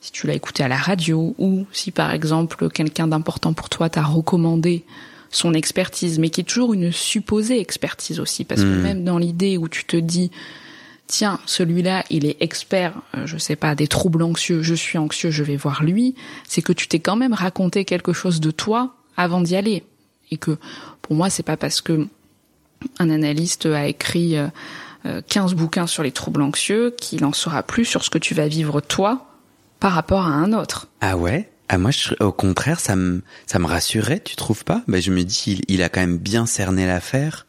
[0.01, 3.89] Si tu l'as écouté à la radio ou si par exemple quelqu'un d'important pour toi
[3.89, 4.85] t'a recommandé
[5.31, 8.83] son expertise, mais qui est toujours une supposée expertise aussi, parce que hmm.
[8.83, 10.33] même dans l'idée où tu te dis
[11.11, 15.31] tiens, celui-là, il est expert, euh, je sais pas, des troubles anxieux, je suis anxieux,
[15.31, 16.15] je vais voir lui,
[16.47, 19.83] c'est que tu t'es quand même raconté quelque chose de toi avant d'y aller.
[20.31, 20.57] Et que
[21.03, 22.07] pour moi, c'est pas parce que
[23.01, 24.37] un analyste a écrit
[25.27, 28.35] 15 euh, bouquins sur les troubles anxieux qu'il en saura plus sur ce que tu
[28.35, 29.27] vas vivre toi
[29.81, 30.87] par rapport à un autre.
[31.01, 31.51] Ah ouais?
[31.69, 34.83] Ah moi, au contraire, ça me ça me rassurait, tu trouves pas?
[34.87, 37.47] Ben je me dis, il a quand même bien cerné l'affaire.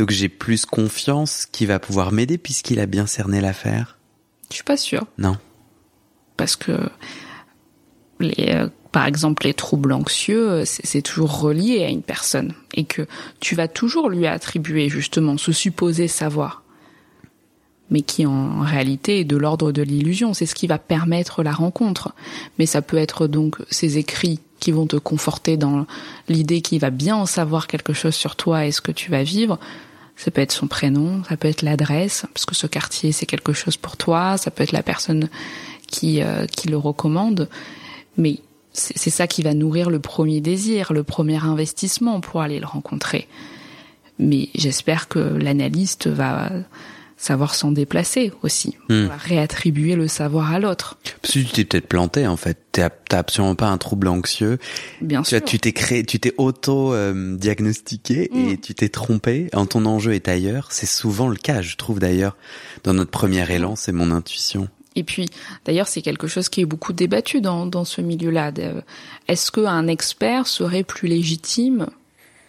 [0.00, 3.98] Donc j'ai plus confiance qu'il va pouvoir m'aider puisqu'il a bien cerné l'affaire.
[4.48, 5.04] Je suis pas sûre.
[5.18, 5.36] Non.
[6.38, 6.88] Parce que
[8.18, 12.84] les, euh, par exemple, les troubles anxieux, euh, c'est toujours relié à une personne et
[12.84, 13.06] que
[13.40, 16.62] tu vas toujours lui attribuer justement ce supposé savoir,
[17.90, 20.32] mais qui en réalité est de l'ordre de l'illusion.
[20.32, 22.14] C'est ce qui va permettre la rencontre.
[22.58, 25.86] Mais ça peut être donc ces écrits qui vont te conforter dans
[26.26, 29.24] l'idée qu'il va bien en savoir quelque chose sur toi et ce que tu vas
[29.24, 29.58] vivre.
[30.22, 33.54] Ça peut être son prénom, ça peut être l'adresse, parce que ce quartier c'est quelque
[33.54, 35.30] chose pour toi, ça peut être la personne
[35.86, 37.48] qui, euh, qui le recommande.
[38.18, 38.40] Mais
[38.72, 43.28] c'est ça qui va nourrir le premier désir, le premier investissement pour aller le rencontrer.
[44.18, 46.50] Mais j'espère que l'analyste va
[47.20, 49.08] savoir s'en déplacer aussi, hmm.
[49.18, 50.96] réattribuer le savoir à l'autre.
[51.20, 54.58] Parce que tu t'es peut-être planté en fait, t'as absolument pas un trouble anxieux.
[55.02, 55.44] Bien tu sûr.
[55.44, 58.60] tu t'es créé, tu t'es auto euh, diagnostiqué et hmm.
[58.60, 59.50] tu t'es trompé.
[59.52, 60.68] En ton enjeu est ailleurs.
[60.70, 62.36] C'est souvent le cas, je trouve d'ailleurs.
[62.84, 64.68] Dans notre premier élan, c'est mon intuition.
[64.96, 65.28] Et puis,
[65.66, 68.50] d'ailleurs, c'est quelque chose qui est beaucoup débattu dans, dans ce milieu-là.
[69.28, 71.86] Est-ce qu'un expert serait plus légitime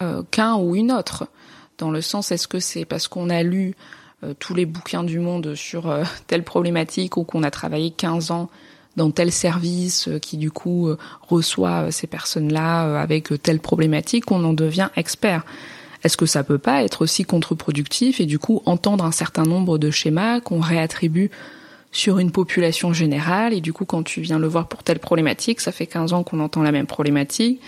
[0.01, 1.27] euh, qu'un ou une autre?
[1.77, 4.00] Dans le sens, est-ce que c'est parce qu'on a lu euh,
[4.39, 8.49] tous les bouquins du monde sur euh, telle problématique ou qu'on a travaillé 15 ans
[8.97, 10.89] dans tel service euh, qui du coup
[11.27, 15.45] reçoit ces personnes-là avec telle problématique, qu'on en devient expert.
[16.03, 19.77] Est-ce que ça peut pas être aussi contre-productif et du coup entendre un certain nombre
[19.77, 21.29] de schémas qu'on réattribue
[21.91, 25.59] sur une population générale et du coup quand tu viens le voir pour telle problématique,
[25.61, 27.61] ça fait 15 ans qu'on entend la même problématique.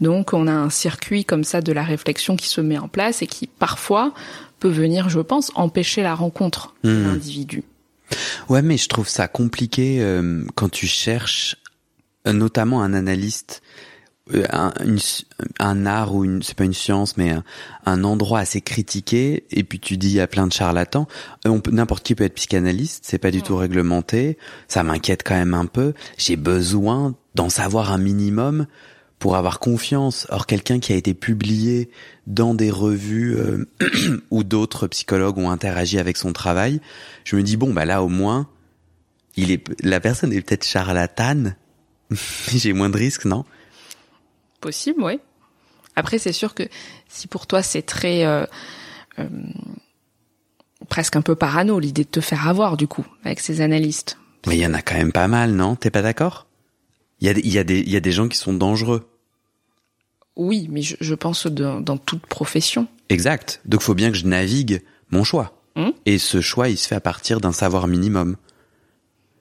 [0.00, 3.22] Donc on a un circuit comme ça de la réflexion qui se met en place
[3.22, 4.12] et qui parfois
[4.60, 7.06] peut venir, je pense, empêcher la rencontre de hmm.
[7.06, 7.64] l'individu.
[8.48, 11.56] Ouais, mais je trouve ça compliqué euh, quand tu cherches
[12.26, 13.62] euh, notamment un analyste,
[14.34, 14.72] euh, un,
[15.58, 17.34] un, art ou une, c'est pas une science, mais
[17.86, 21.06] un, endroit assez critiqué, et puis tu dis il y a plein de charlatans.
[21.70, 24.38] N'importe qui peut être psychanalyste, c'est pas du tout réglementé.
[24.68, 25.94] Ça m'inquiète quand même un peu.
[26.18, 28.66] J'ai besoin d'en savoir un minimum
[29.20, 30.26] pour avoir confiance.
[30.30, 31.90] Or, quelqu'un qui a été publié
[32.26, 33.68] dans des revues euh,
[34.32, 36.80] où d'autres psychologues ont interagi avec son travail,
[37.22, 38.48] je me dis bon bah là au moins,
[39.36, 41.54] il est la personne est peut-être charlatane.
[42.48, 43.44] J'ai moins de risques, non?
[44.60, 45.20] Possible, oui.
[45.94, 46.64] Après, c'est sûr que
[47.08, 48.46] si pour toi c'est très euh,
[49.18, 49.28] euh,
[50.88, 54.16] presque un peu parano l'idée de te faire avoir du coup avec ces analystes.
[54.46, 55.76] Mais il y en a quand même pas mal, non?
[55.76, 56.46] T'es pas d'accord?
[57.20, 59.08] Il y, a, y a des, il y a des gens qui sont dangereux.
[60.36, 62.86] Oui, mais je, je pense dans toute profession.
[63.08, 63.60] Exact.
[63.64, 65.60] Donc faut bien que je navigue mon choix.
[65.76, 65.92] Hum?
[66.06, 68.36] Et ce choix, il se fait à partir d'un savoir minimum.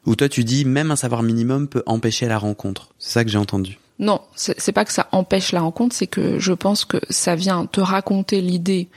[0.05, 2.89] Ou toi, tu dis même un savoir minimum peut empêcher la rencontre.
[2.97, 3.77] C'est ça que j'ai entendu.
[3.99, 7.65] Non, c'est pas que ça empêche la rencontre, c'est que je pense que ça vient
[7.65, 8.87] te raconter l'idée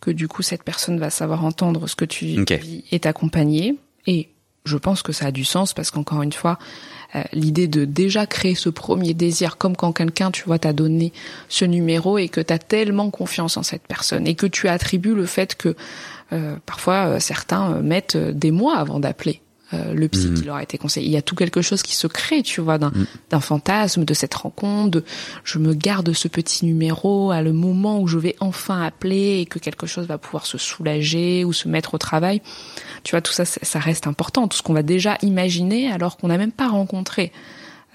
[0.00, 3.78] que du coup cette personne va savoir entendre ce que tu vis et t'accompagner.
[4.06, 4.28] Et
[4.66, 6.58] je pense que ça a du sens parce qu'encore une fois,
[7.14, 11.12] euh, l'idée de déjà créer ce premier désir, comme quand quelqu'un, tu vois, t'a donné
[11.48, 15.26] ce numéro et que t'as tellement confiance en cette personne et que tu attribues le
[15.26, 15.76] fait que
[16.32, 19.40] euh, parfois euh, certains mettent des mois avant d'appeler.
[19.72, 20.46] Le psy qui mm.
[20.46, 21.06] leur a été conseillé.
[21.06, 23.40] Il y a tout quelque chose qui se crée, tu vois, d'un mm.
[23.40, 25.04] fantasme, de cette rencontre, de
[25.44, 29.46] je me garde ce petit numéro à le moment où je vais enfin appeler et
[29.46, 32.42] que quelque chose va pouvoir se soulager ou se mettre au travail.
[33.02, 34.48] Tu vois, tout ça, ça reste important.
[34.48, 37.32] Tout ce qu'on va déjà imaginer alors qu'on n'a même pas rencontré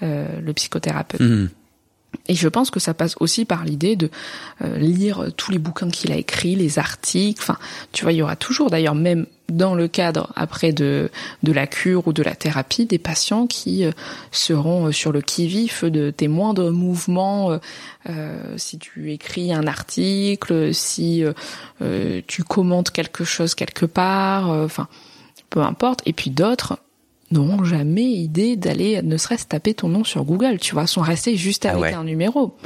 [0.02, 1.20] euh, le psychothérapeute.
[1.20, 1.48] Mmh.
[2.28, 4.10] Et je pense que ça passe aussi par l'idée de
[4.62, 7.42] euh, lire tous les bouquins qu'il a écrits, les articles.
[7.42, 7.58] Enfin,
[7.92, 11.10] tu vois, il y aura toujours, d'ailleurs, même dans le cadre après de
[11.42, 13.90] de la cure ou de la thérapie, des patients qui euh,
[14.30, 17.58] seront euh, sur le qui-vif de tes moindres mouvements.
[18.56, 21.24] si tu écris un article, si
[22.26, 24.88] tu commentes quelque chose quelque part, enfin,
[25.50, 26.02] peu importe.
[26.06, 26.78] Et puis d'autres
[27.32, 31.36] n'auront jamais idée d'aller ne serait-ce taper ton nom sur Google, tu vois, sont restés
[31.36, 32.56] juste ah avec un numéro.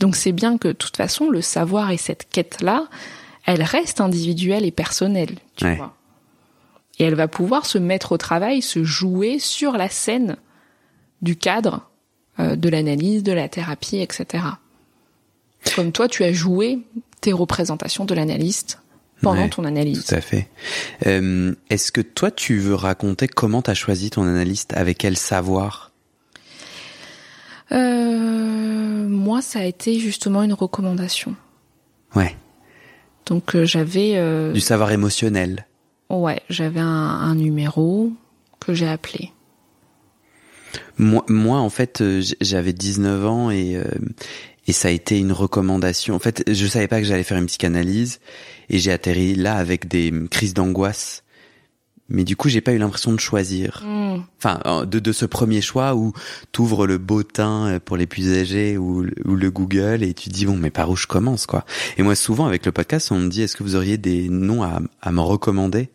[0.00, 2.88] Donc c'est bien que de toute façon le savoir et cette quête-là,
[3.46, 5.94] elle reste individuelle et personnelle, tu vois.
[6.98, 10.36] Et elle va pouvoir se mettre au travail, se jouer sur la scène
[11.22, 11.88] du cadre
[12.40, 14.44] euh, de l'analyse, de la thérapie, etc.
[15.76, 16.80] Comme toi, tu as joué
[17.20, 18.80] tes représentations de l'analyste
[19.22, 20.04] pendant ton analyse.
[20.04, 20.48] Tout à fait.
[21.06, 25.16] Euh, Est-ce que toi, tu veux raconter comment tu as choisi ton analyste, avec quel
[25.16, 25.92] savoir?
[27.72, 31.34] Euh, Moi, ça a été justement une recommandation.
[32.14, 32.36] Ouais.
[33.26, 34.52] Donc euh, j'avais...
[34.52, 35.66] Du savoir émotionnel.
[36.08, 38.10] Ouais, j'avais un, un, numéro
[38.60, 39.32] que j'ai appelé.
[40.96, 42.02] Moi, moi, en fait,
[42.40, 43.78] j'avais 19 ans et,
[44.68, 46.14] et ça a été une recommandation.
[46.14, 48.20] En fait, je savais pas que j'allais faire une psychanalyse
[48.68, 51.24] et j'ai atterri là avec des crises d'angoisse.
[52.10, 53.82] Mais du coup, j'ai pas eu l'impression de choisir.
[53.84, 54.22] Hmm.
[54.38, 56.12] Enfin, de, de ce premier choix où
[56.52, 60.28] t'ouvres le beau teint euh, pour les plus âgés ou, ou, le Google et tu
[60.28, 61.64] dis bon, mais par où je commence quoi?
[61.96, 64.62] Et moi, souvent avec le podcast, on me dit est-ce que vous auriez des noms
[64.62, 65.90] à, à me recommander?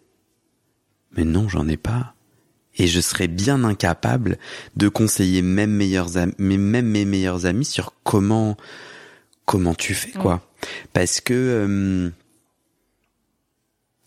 [1.15, 2.15] Mais non, j'en ai pas
[2.77, 4.37] et je serais bien incapable
[4.75, 8.57] de conseiller même meilleurs amis, même mes meilleurs amis sur comment
[9.45, 10.41] comment tu fais quoi.
[10.93, 12.09] Parce que euh,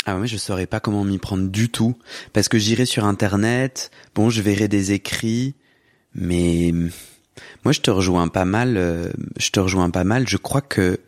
[0.06, 1.96] ah ouais, je saurais pas comment m'y prendre du tout.
[2.32, 5.54] Parce que j'irai sur internet, bon, je verrai des écrits
[6.16, 6.72] mais
[7.64, 10.98] moi je te rejoins pas mal, euh, je te rejoins pas mal, je crois que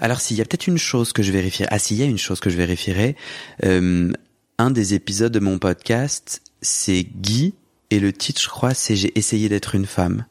[0.00, 2.18] alors s'il y a peut-être une chose que je vérifierai, ah s'il y a une
[2.18, 3.16] chose que je vérifierai,
[3.64, 4.12] euh,
[4.58, 7.54] un des épisodes de mon podcast, c'est Guy
[7.90, 10.26] et le titre, je crois, c'est J'ai essayé d'être une femme.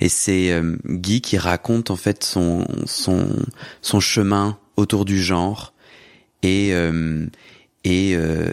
[0.00, 3.28] Et c'est euh, Guy qui raconte en fait son son
[3.80, 5.72] son chemin autour du genre
[6.42, 7.26] et euh,
[7.84, 8.52] et euh,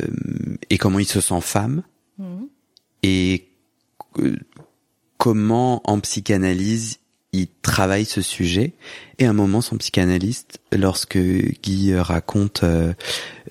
[0.70, 1.84] et comment il se sent femme
[2.18, 2.44] mmh.
[3.04, 3.50] et
[5.18, 7.00] comment en psychanalyse
[7.36, 8.74] il travaille ce sujet.
[9.20, 12.94] Et à un moment, son psychanalyste, lorsque Guy raconte, euh,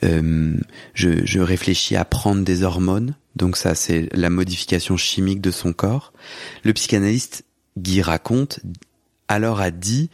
[0.03, 0.57] euh,
[0.95, 5.73] je, je, réfléchis à prendre des hormones, donc ça c'est la modification chimique de son
[5.73, 6.13] corps,
[6.63, 7.45] le psychanalyste
[7.77, 8.61] Guy raconte,
[9.29, 10.11] alors a dit,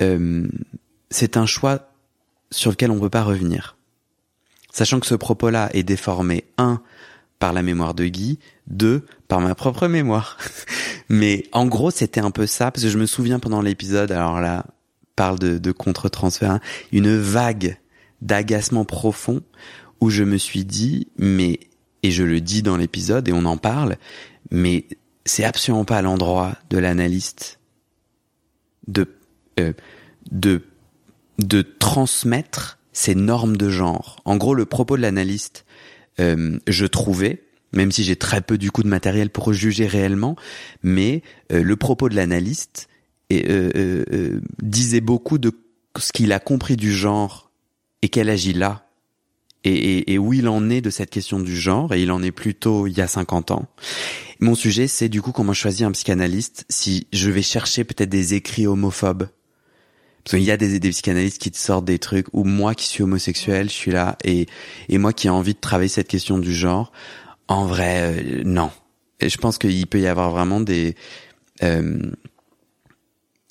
[0.00, 0.46] euh,
[1.10, 1.90] c'est un choix
[2.50, 3.76] sur lequel on ne peut pas revenir.
[4.72, 6.80] Sachant que ce propos-là est déformé, un,
[7.38, 10.38] par la mémoire de Guy, deux, par ma propre mémoire.
[11.08, 14.40] Mais en gros, c'était un peu ça, parce que je me souviens pendant l'épisode, alors
[14.40, 14.66] là,
[15.16, 16.60] parle de, de contre-transfert, hein,
[16.92, 17.78] une vague
[18.22, 19.42] d'agacement profond
[20.00, 21.58] où je me suis dit, mais,
[22.02, 23.96] et je le dis dans l'épisode et on en parle,
[24.50, 24.86] mais
[25.24, 27.58] c'est absolument pas l'endroit de l'analyste
[28.86, 29.06] de,
[29.58, 29.72] euh,
[30.30, 30.62] de,
[31.38, 34.20] de transmettre ces normes de genre.
[34.24, 35.64] En gros, le propos de l'analyste,
[36.18, 40.36] euh, je trouvais, même si j'ai très peu du coup de matériel pour juger réellement,
[40.82, 42.88] mais euh, le propos de l'analyste
[43.32, 45.52] euh, euh, disait beaucoup de
[45.96, 47.50] ce qu'il a compris du genre
[48.02, 48.89] et qu'elle agit là,
[49.64, 52.22] et, et, et, où il en est de cette question du genre, et il en
[52.22, 53.66] est plutôt il y a 50 ans.
[54.40, 58.34] Mon sujet, c'est du coup comment choisir un psychanalyste si je vais chercher peut-être des
[58.34, 59.28] écrits homophobes.
[60.24, 62.86] Parce qu'il y a des, des psychanalystes qui te sortent des trucs, ou moi qui
[62.86, 64.46] suis homosexuel, je suis là, et,
[64.88, 66.92] et moi qui ai envie de travailler cette question du genre,
[67.48, 68.70] en vrai, euh, non.
[69.20, 70.94] Et je pense qu'il peut y avoir vraiment des...
[71.62, 71.98] Euh,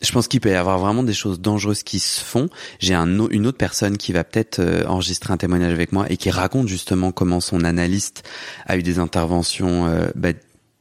[0.02, 2.50] je pense qu'il peut y avoir vraiment des choses dangereuses qui se font.
[2.80, 6.18] J'ai un, une autre personne qui va peut-être euh, enregistrer un témoignage avec moi et
[6.18, 8.24] qui raconte justement comment son analyste
[8.66, 10.30] a eu des interventions bah,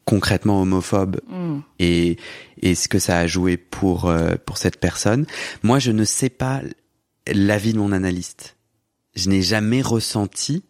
[0.04, 1.58] concrètement homophobes mm.
[1.80, 2.16] et,
[2.62, 4.12] et ce que ça a joué pour
[4.46, 5.26] pour cette personne.
[5.62, 6.62] Moi, je ne sais pas
[7.26, 8.56] l'avis de mon analyste.
[9.14, 10.62] Je n'ai jamais ressenti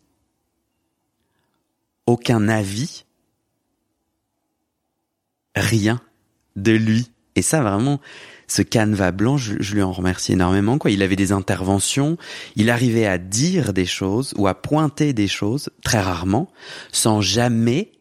[2.06, 3.04] aucun avis,
[5.54, 6.00] rien
[6.56, 7.10] de lui.
[7.38, 8.00] Et ça, vraiment,
[8.48, 10.76] ce canevas blanc, je, lui en remercie énormément.
[10.76, 12.18] Quoi, il avait des interventions,
[12.56, 16.50] il arrivait à dire des choses ou à pointer des choses très rarement,
[16.90, 17.92] sans jamais.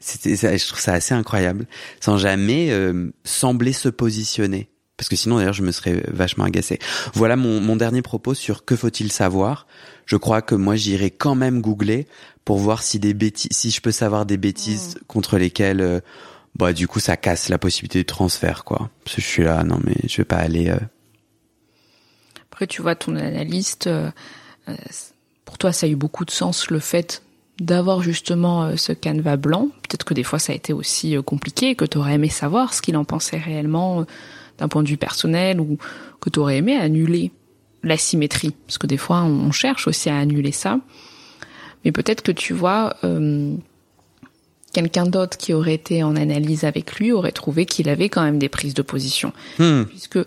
[0.00, 1.66] Je trouve ça assez incroyable,
[2.00, 4.70] sans jamais euh, sembler se positionner.
[4.96, 6.78] Parce que sinon, d'ailleurs, je me serais vachement agacé.
[7.12, 9.66] Voilà mon, mon dernier propos sur que faut-il savoir.
[10.06, 12.06] Je crois que moi, j'irai quand même googler
[12.44, 15.04] pour voir si des bêtises, si je peux savoir des bêtises mm.
[15.06, 16.00] contre lesquelles, euh,
[16.54, 18.90] bah du coup ça casse la possibilité de transfert quoi.
[19.04, 20.68] Parce que je suis là, non mais je vais pas aller.
[20.68, 20.78] Euh...
[22.50, 24.10] Après tu vois ton analyste, euh,
[24.68, 24.74] euh,
[25.44, 27.22] pour toi ça a eu beaucoup de sens le fait
[27.60, 29.68] d'avoir justement euh, ce canevas blanc.
[29.88, 32.82] Peut-être que des fois ça a été aussi compliqué, que tu aurais aimé savoir ce
[32.82, 34.04] qu'il en pensait réellement
[34.58, 35.78] d'un point de vue personnel ou
[36.20, 37.32] que tu aurais aimé annuler
[37.82, 38.54] la symétrie.
[38.66, 40.78] Parce que des fois on cherche aussi à annuler ça.
[41.84, 42.96] Mais peut-être que tu vois,
[44.72, 48.38] quelqu'un d'autre qui aurait été en analyse avec lui aurait trouvé qu'il avait quand même
[48.38, 49.32] des prises de position.
[49.58, 49.84] Hmm.
[49.84, 50.18] Puisque,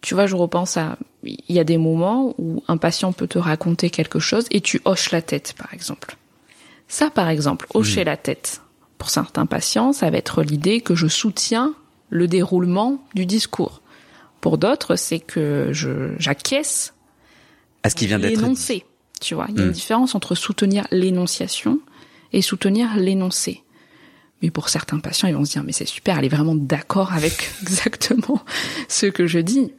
[0.00, 3.38] tu vois, je repense à, il y a des moments où un patient peut te
[3.38, 6.16] raconter quelque chose et tu hoches la tête, par exemple.
[6.86, 8.06] Ça, par exemple, hocher hmm.
[8.06, 8.60] la tête.
[8.98, 11.74] Pour certains patients, ça va être l'idée que je soutiens
[12.10, 13.80] le déroulement du discours.
[14.40, 16.94] Pour d'autres, c'est que je j'acquiesce
[17.82, 18.84] à ce qui vient d'être énoncé.
[19.20, 19.72] Tu vois, il y a une hmm.
[19.72, 21.80] différence entre soutenir l'énonciation
[22.32, 23.62] et soutenir l'énoncé.
[24.42, 27.12] Mais pour certains patients, ils vont se dire mais c'est super, elle est vraiment d'accord
[27.12, 28.42] avec exactement
[28.88, 29.72] ce que je dis.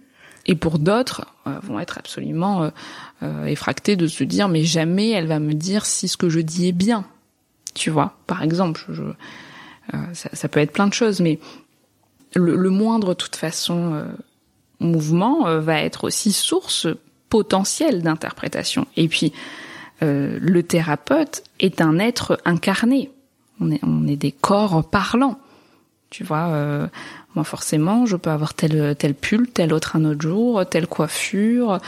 [0.46, 2.70] Et pour d'autres, euh, vont être absolument euh,
[3.24, 6.40] euh, effractés de se dire mais jamais elle va me dire si ce que je
[6.40, 7.06] dis est bien.
[7.76, 9.04] Tu vois, par exemple, je,
[10.14, 11.40] ça, ça, peut être plein de choses, mais
[12.34, 14.06] le, le moindre, de toute façon,
[14.80, 16.88] mouvement va être aussi source
[17.30, 18.88] potentielle d'interprétation.
[18.98, 19.34] Et puis,
[20.04, 23.12] euh, le thérapeute est un être incarné.
[23.60, 25.40] On est, on est des corps parlants.
[26.10, 26.88] Tu vois, euh,
[27.36, 31.80] moi forcément, je peux avoir tel tel pull, tel autre un autre jour, telle coiffure.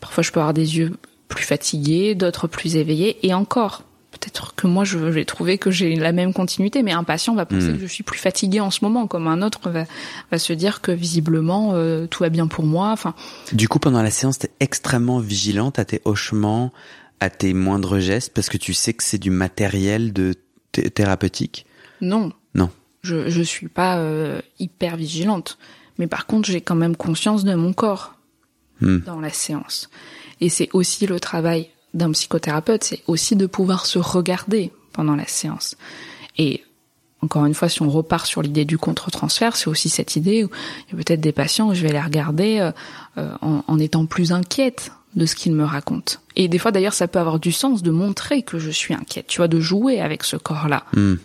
[0.00, 0.96] Parfois, je peux avoir des yeux
[1.28, 3.84] plus fatigués, d'autres plus éveillés, et encore.
[4.10, 7.46] Peut-être que moi, je vais trouver que j'ai la même continuité, mais un patient va
[7.46, 7.76] penser hmm.
[7.76, 9.84] que je suis plus fatiguée en ce moment, comme un autre va,
[10.30, 12.90] va se dire que visiblement euh, tout va bien pour moi.
[12.90, 13.14] Enfin.
[13.52, 16.72] Du coup, pendant la séance, t'es extrêmement vigilante à tes hochements,
[17.20, 20.34] à tes moindres gestes parce que tu sais que c'est du matériel de
[20.72, 21.66] thérapeutique?
[22.00, 22.32] Non.
[22.54, 22.70] Non.
[23.02, 25.58] Je je suis pas euh, hyper vigilante,
[25.98, 28.16] mais par contre j'ai quand même conscience de mon corps
[28.80, 28.98] hmm.
[29.00, 29.90] dans la séance.
[30.40, 35.26] Et c'est aussi le travail d'un psychothérapeute, c'est aussi de pouvoir se regarder pendant la
[35.26, 35.76] séance.
[36.38, 36.62] Et
[37.22, 40.48] encore une fois, si on repart sur l'idée du contre-transfert, c'est aussi cette idée où
[40.88, 42.72] il y a peut-être des patients où je vais les regarder euh,
[43.18, 46.20] euh, en, en, étant plus inquiète de ce qu'il me raconte.
[46.36, 49.26] Et des fois, d'ailleurs, ça peut avoir du sens de montrer que je suis inquiète,
[49.26, 50.84] tu vois, de jouer avec ce corps-là.
[50.94, 51.16] Hmm.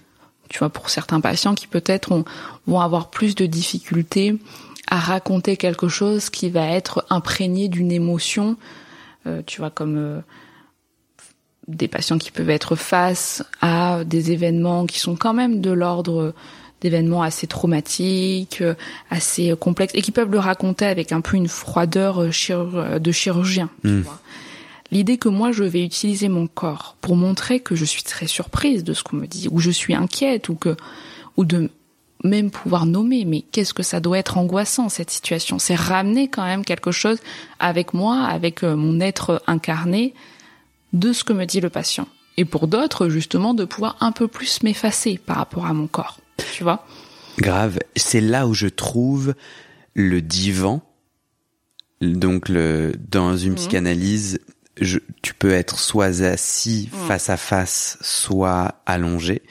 [0.49, 2.23] Tu vois, pour certains patients qui peut-être
[2.67, 4.37] vont avoir plus de difficultés
[4.87, 8.55] à raconter quelque chose qui va être imprégné d'une émotion,
[9.25, 10.19] euh, tu vois, comme euh,
[11.67, 16.33] des patients qui peuvent être face à des événements qui sont quand même de l'ordre
[16.85, 18.75] d'événements assez traumatiques, euh,
[19.09, 23.11] assez euh, complexes, et qui peuvent le raconter avec un peu une froideur euh, de
[23.11, 23.71] chirurgien.
[23.83, 24.03] Hmm.
[24.91, 28.83] L'idée que moi je vais utiliser mon corps pour montrer que je suis très surprise
[28.83, 30.77] de ce qu'on me dit, ou je suis inquiète, ou que,
[31.37, 31.71] ou de
[32.23, 35.57] même pouvoir nommer, mais qu'est-ce que ça doit être angoissant cette situation?
[35.57, 37.17] C'est ramener quand même quelque chose
[37.59, 40.13] avec moi, avec mon être incarné,
[40.93, 42.07] de ce que me dit le patient.
[42.37, 46.19] Et pour d'autres, justement, de pouvoir un peu plus m'effacer par rapport à mon corps
[46.53, 46.85] tu vois?
[47.39, 47.79] Grave.
[47.95, 49.35] C'est là où je trouve
[49.93, 50.81] le divan.
[52.01, 53.55] Donc, le, dans une mhm.
[53.55, 54.39] psychanalyse,
[54.79, 57.07] je, tu peux être soit assis mhm.
[57.07, 59.41] face à face, soit allongé.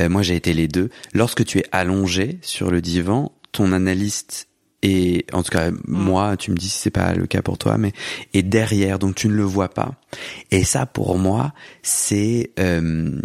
[0.00, 0.90] Euh, moi, j'ai été les deux.
[1.14, 4.48] Lorsque tu es allongé sur le divan, ton analyste
[4.82, 5.80] et en tout cas mhm.
[5.86, 7.92] moi tu me dis si c'est pas le cas pour toi mais
[8.34, 9.94] est derrière donc tu ne le vois pas
[10.50, 11.52] et ça pour moi
[11.82, 13.18] c'est euh,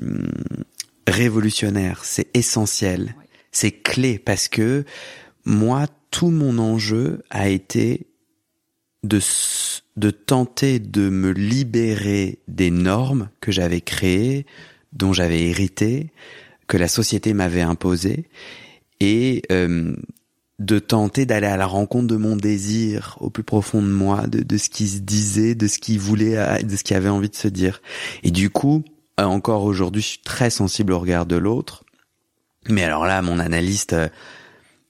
[1.07, 3.15] révolutionnaire, c'est essentiel,
[3.51, 4.85] c'est clé parce que
[5.45, 8.07] moi, tout mon enjeu a été
[9.03, 9.19] de,
[9.97, 14.45] de tenter de me libérer des normes que j'avais créées,
[14.93, 16.11] dont j'avais hérité,
[16.67, 18.25] que la société m'avait imposées,
[18.99, 19.95] et euh,
[20.59, 24.43] de tenter d'aller à la rencontre de mon désir au plus profond de moi, de,
[24.43, 27.35] de ce qui se disait, de ce qui voulait, de ce qui avait envie de
[27.35, 27.81] se dire.
[28.21, 28.83] Et du coup,
[29.27, 31.83] encore aujourd'hui, je suis très sensible au regard de l'autre.
[32.69, 34.07] Mais alors là, mon analyste, euh,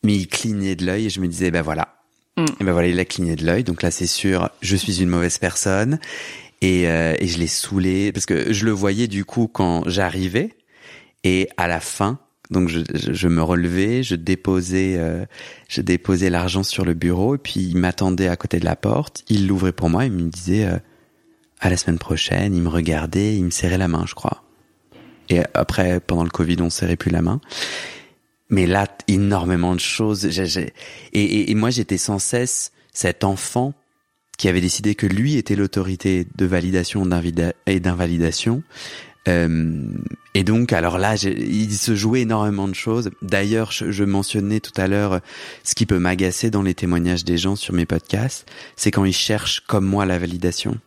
[0.03, 1.95] mais il clignait de l'œil et je me disais, ben voilà.
[2.37, 2.45] Mm.
[2.59, 3.63] Et ben voilà, il a cligné de l'œil.
[3.63, 5.99] Donc là, c'est sûr, je suis une mauvaise personne.
[6.61, 10.55] Et, euh, et je l'ai saoulé parce que je le voyais du coup quand j'arrivais
[11.23, 12.19] et à la fin,
[12.51, 14.99] donc je, je, me relevais, je déposais,
[15.69, 19.23] je déposais l'argent sur le bureau et puis il m'attendait à côté de la porte.
[19.27, 20.67] Il l'ouvrait pour moi, il me disait
[21.61, 24.43] à la semaine prochaine, il me regardait, il me serrait la main, je crois.
[25.29, 27.39] Et après, pendant le Covid, on serrait plus la main.
[28.49, 30.27] Mais là, énormément de choses.
[31.13, 33.73] Et, moi, j'étais sans cesse cet enfant
[34.37, 37.07] qui avait décidé que lui était l'autorité de validation
[37.67, 38.63] et d'invalidation,
[39.27, 39.85] Euh,
[40.33, 43.11] et donc, alors là, il se jouait énormément de choses.
[43.21, 45.19] D'ailleurs, je, je, mentionnais tout à l'heure
[45.63, 49.13] ce qui peut m'agacer dans les témoignages des gens sur mes podcasts, c'est quand ils
[49.13, 50.79] cherchent comme moi la validation.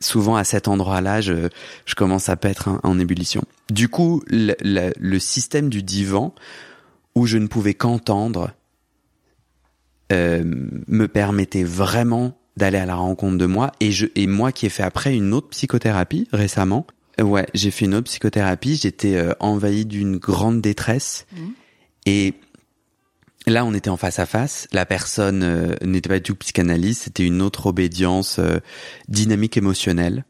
[0.00, 1.48] Souvent à cet endroit-là, je,
[1.86, 3.42] je commence à paître en, ébullition.
[3.70, 6.34] Du coup, le, le, le, système du divan,
[7.14, 8.52] où je ne pouvais qu'entendre,
[10.12, 13.72] euh, me permettait vraiment d'aller à la rencontre de moi.
[13.80, 16.86] Et je, et moi qui ai fait après une autre psychothérapie récemment,
[17.22, 18.76] Ouais, j'ai fait une autre psychothérapie.
[18.76, 21.26] J'étais euh, envahi d'une grande détresse.
[21.32, 21.38] Mmh.
[22.06, 22.34] Et
[23.46, 24.68] là, on était en face à face.
[24.72, 27.02] La personne euh, n'était pas du tout psychanalyste.
[27.04, 28.58] C'était une autre obédience euh,
[29.08, 30.24] dynamique émotionnelle.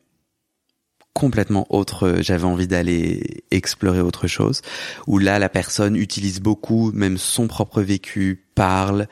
[1.13, 2.17] Complètement autre.
[2.21, 4.61] J'avais envie d'aller explorer autre chose.
[5.07, 9.07] Où là, la personne utilise beaucoup, même son propre vécu, parle.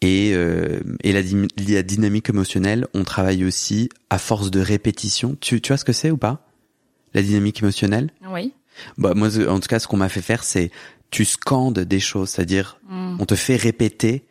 [0.00, 1.20] Et, et la,
[1.68, 5.36] la dynamique émotionnelle, on travaille aussi à force de répétition.
[5.40, 6.48] Tu, tu vois ce que c'est ou pas?
[7.14, 8.10] La dynamique émotionnelle?
[8.28, 8.54] Oui.
[8.96, 10.70] Bah moi, en tout cas, ce qu'on m'a fait faire, c'est
[11.12, 13.18] tu scandes des choses, c'est-à-dire mm.
[13.20, 14.24] on te fait répéter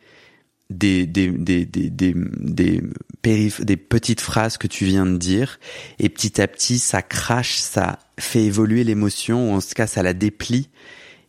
[0.68, 2.82] des des des des des
[3.22, 5.58] des, des petites phrases que tu viens de dire
[5.98, 10.02] et petit à petit ça crache, ça fait évoluer l'émotion ou en tout cas ça
[10.02, 10.68] la déplie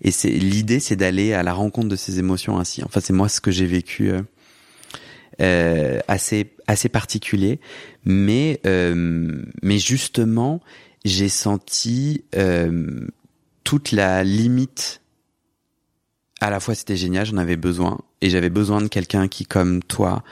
[0.01, 2.83] et c'est l'idée c'est d'aller à la rencontre de ces émotions ainsi.
[2.83, 4.21] Enfin c'est moi ce que j'ai vécu euh,
[5.41, 7.59] euh, assez assez particulier
[8.05, 10.61] mais euh, mais justement
[11.05, 13.07] j'ai senti euh,
[13.63, 15.01] toute la limite.
[16.43, 19.81] À la fois, c'était génial, j'en avais besoin, et j'avais besoin de quelqu'un qui, comme
[19.81, 20.23] toi,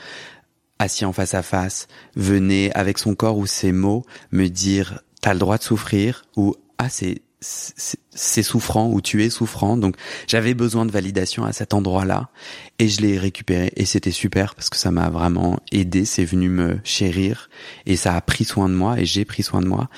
[0.77, 1.87] assis en face à face,
[2.17, 4.03] venait avec son corps ou ses mots
[4.33, 9.29] me dire t'as le droit de souffrir ou ah c'est c'est souffrant ou tu es
[9.29, 9.77] souffrant.
[9.77, 9.95] Donc
[10.27, 12.29] j'avais besoin de validation à cet endroit-là.
[12.77, 13.71] Et je l'ai récupéré.
[13.75, 17.49] Et c'était super parce que ça m'a vraiment aidé, c'est venu me chérir.
[17.87, 18.99] Et ça a pris soin de moi.
[18.99, 19.89] Et j'ai pris soin de moi.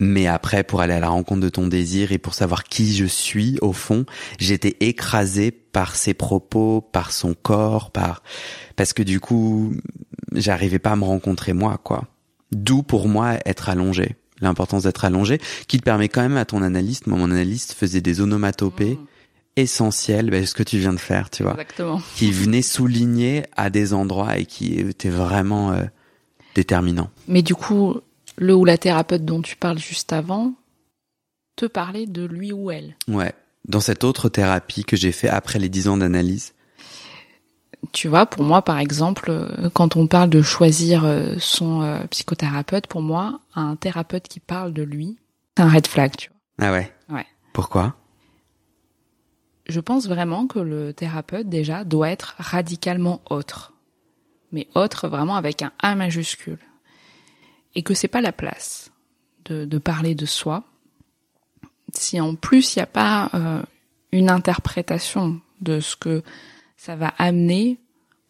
[0.00, 3.04] Mais après, pour aller à la rencontre de ton désir et pour savoir qui je
[3.04, 4.06] suis, au fond,
[4.38, 8.22] j'étais écrasé par ses propos, par son corps, par
[8.76, 9.74] parce que du coup,
[10.32, 12.04] j'arrivais pas à me rencontrer moi, quoi.
[12.52, 16.62] D'où pour moi être allongé, l'importance d'être allongé, qui te permet quand même à ton
[16.62, 17.08] analyste.
[17.08, 18.94] Moi, mon analyste faisait des onomatopées.
[18.94, 19.06] Mmh.
[19.56, 22.00] essentielles, ben, ce que tu viens de faire, tu vois, Exactement.
[22.14, 25.82] qui venait souligner à des endroits et qui était vraiment euh,
[26.54, 27.10] déterminant.
[27.26, 27.96] Mais du coup,
[28.38, 30.54] le ou la thérapeute dont tu parles juste avant
[31.56, 32.96] te parlait de lui ou elle.
[33.08, 33.32] Ouais.
[33.66, 36.54] Dans cette autre thérapie que j'ai fait après les dix ans d'analyse.
[37.92, 42.00] Tu vois, pour moi, par exemple, euh, quand on parle de choisir euh, son euh,
[42.10, 45.18] psychothérapeute, pour moi, un thérapeute qui parle de lui,
[45.56, 46.68] c'est un red flag, tu vois.
[46.68, 46.92] Ah ouais.
[47.08, 47.26] Ouais.
[47.52, 47.94] Pourquoi?
[49.68, 53.74] Je pense vraiment que le thérapeute déjà doit être radicalement autre,
[54.50, 56.58] mais autre vraiment avec un A majuscule
[57.74, 58.90] et que c'est pas la place
[59.44, 60.64] de, parler de soi,
[61.94, 63.62] si en plus il n'y a pas euh,
[64.12, 66.22] une interprétation de ce que
[66.76, 67.78] ça va amener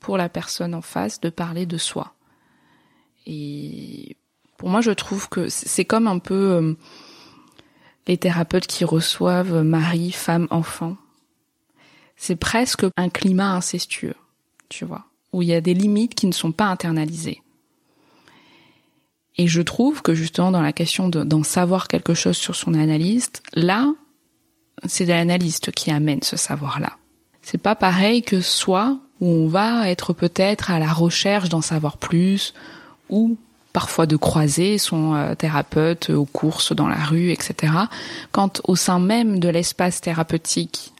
[0.01, 2.15] pour la personne en face de parler de soi.
[3.27, 4.17] Et
[4.57, 6.75] pour moi, je trouve que c'est comme un peu euh,
[8.07, 10.97] les thérapeutes qui reçoivent mari, femme, enfant.
[12.17, 14.17] C'est presque un climat incestueux,
[14.69, 17.43] tu vois, où il y a des limites qui ne sont pas internalisées.
[19.39, 23.43] Et je trouve que justement dans la question d'en savoir quelque chose sur son analyste,
[23.55, 23.93] là,
[24.85, 26.93] c'est l'analyste qui amène ce savoir-là.
[27.43, 31.97] C'est pas pareil que soi, où on va être peut-être à la recherche d'en savoir
[31.97, 32.53] plus,
[33.09, 33.37] ou
[33.73, 37.73] parfois de croiser son euh, thérapeute aux courses dans la rue, etc.
[38.33, 40.93] Quand au sein même de l'espace thérapeutique,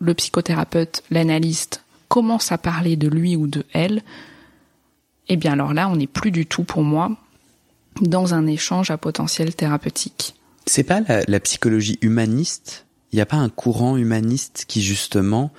[0.00, 4.02] le psychothérapeute, l'analyste commence à parler de lui ou de elle,
[5.28, 7.10] eh bien alors là, on n'est plus du tout pour moi
[8.00, 10.34] dans un échange à potentiel thérapeutique.
[10.66, 12.86] C'est pas la, psychologie humaniste?
[13.12, 15.52] Il n'y a pas un courant humaniste qui justement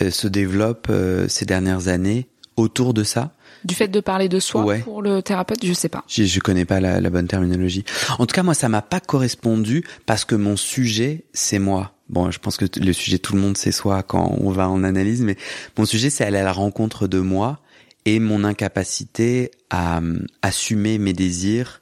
[0.00, 3.32] euh, se développe euh, ces dernières années autour de ça?
[3.64, 6.04] Du fait de parler de soi pour le thérapeute, je sais pas.
[6.06, 7.84] Je, je connais pas la, la bonne terminologie.
[8.18, 11.92] En tout cas, moi, ça m'a pas correspondu parce que mon sujet, c'est moi.
[12.08, 14.84] Bon, je pense que le sujet, tout le monde sait soi quand on va en
[14.84, 15.36] analyse, mais
[15.76, 17.58] mon sujet, c'est aller à la rencontre de moi
[18.06, 21.80] et mon incapacité à euh, assumer mes désirs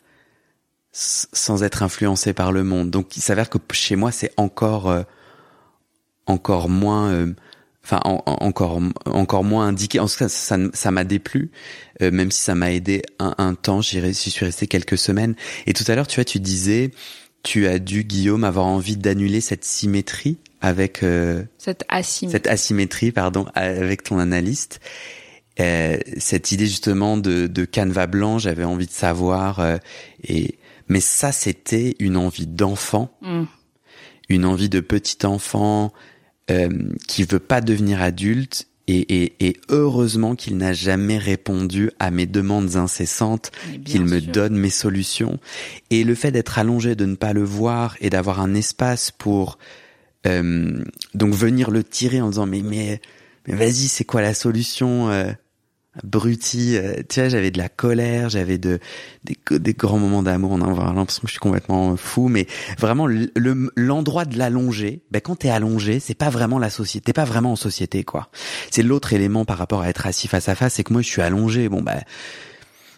[0.93, 2.91] sans être influencé par le monde.
[2.91, 5.03] Donc il s'avère que chez moi c'est encore euh,
[6.27, 7.35] encore moins euh,
[7.85, 10.01] enfin encore encore moins indiqué.
[10.01, 11.51] En tout cas ça ça m'a déplu
[12.01, 13.83] même si ça m'a aidé un, un temps.
[13.83, 15.35] J'y suis resté quelques semaines.
[15.67, 16.93] Et tout à l'heure tu vois tu disais
[17.43, 21.05] tu as dû Guillaume avoir envie d'annuler cette symétrie avec
[21.59, 22.33] cette asymétrie.
[22.33, 24.81] cette asymétrie pardon avec ton analyste
[25.61, 29.61] euh, cette idée justement de, de canevas blanc, j'avais envie de savoir.
[29.61, 29.77] euh,
[30.27, 33.45] et mais ça, c'était une envie d'enfant, Mm.
[34.29, 35.93] une envie de petit enfant
[36.51, 36.69] euh,
[37.09, 38.67] qui veut pas devenir adulte.
[38.87, 43.51] Et, et, et heureusement qu'il n'a jamais répondu à mes demandes incessantes,
[43.87, 45.39] qu'il me donne mes solutions.
[45.89, 49.57] Et le fait d'être allongé, de ne pas le voir et d'avoir un espace pour
[50.27, 50.85] euh,
[51.15, 53.01] donc venir le tirer en disant mais mais
[53.49, 55.33] mais vas-y c'est quoi la solution euh,
[56.03, 58.81] abruti euh, tu vois j'avais de la colère j'avais de
[59.25, 62.47] des, des grands moments d'amour on a l'impression que je suis complètement fou mais
[62.79, 67.05] vraiment le- le- l'endroit de l'allonger ben quand t'es allongé c'est pas vraiment la société
[67.07, 68.29] t'es pas vraiment en société quoi
[68.71, 71.09] c'est l'autre élément par rapport à être assis face à face c'est que moi je
[71.09, 72.01] suis allongé bon ben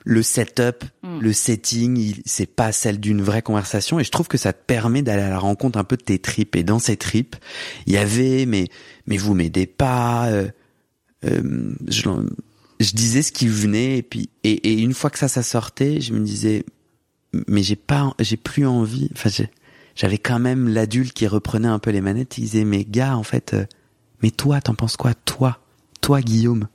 [0.09, 1.19] le setup, Mm.
[1.21, 5.03] le setting, c'est pas celle d'une vraie conversation et je trouve que ça te permet
[5.03, 7.35] d'aller à la rencontre un peu de tes tripes et dans ces tripes,
[7.89, 8.69] il y avait mais
[9.09, 10.47] mais vous m'aidez pas euh,
[11.25, 12.23] euh, je, l'en-
[12.81, 16.13] je disais ce qui venait et puis et, une fois que ça ça sortait, je
[16.13, 16.65] me disais
[17.49, 19.31] mais j'ai pas j'ai plus envie enfin
[19.95, 23.23] j'avais quand même l'adulte qui reprenait un peu les manettes, il disait mais gars en
[23.23, 23.65] fait euh,
[24.23, 25.59] mais toi t'en penses quoi toi?
[26.01, 26.69] Toi Guillaume?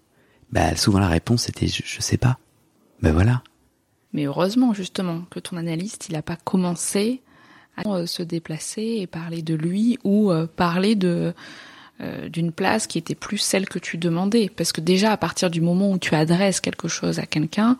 [0.51, 2.37] Bah souvent la réponse c'était je, sais pas.
[3.01, 3.43] Ben voilà.
[4.13, 7.21] Mais heureusement, justement, que ton analyste, il n'a pas commencé
[7.77, 11.33] à euh, se déplacer et parler de lui ou euh, parler de
[12.01, 14.49] euh, d'une place qui était plus celle que tu demandais.
[14.55, 17.77] Parce que déjà, à partir du moment où tu adresses quelque chose à quelqu'un,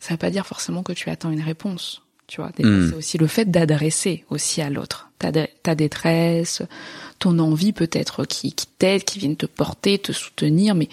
[0.00, 2.02] ça veut pas dire forcément que tu attends une réponse.
[2.26, 2.90] Tu vois, Déjà, Mm.
[2.90, 6.62] c'est aussi le fait d'adresser aussi à l'autre ta, dé- ta détresse,
[7.18, 10.88] ton envie peut-être qui, qui t'aide, qui vienne te porter, te soutenir, mais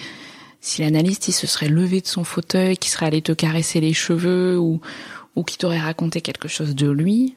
[0.62, 3.94] si l'analyste il se serait levé de son fauteuil, qui serait allé te caresser les
[3.94, 4.82] cheveux ou
[5.36, 7.36] ou qui t'aurait raconté quelque chose de lui,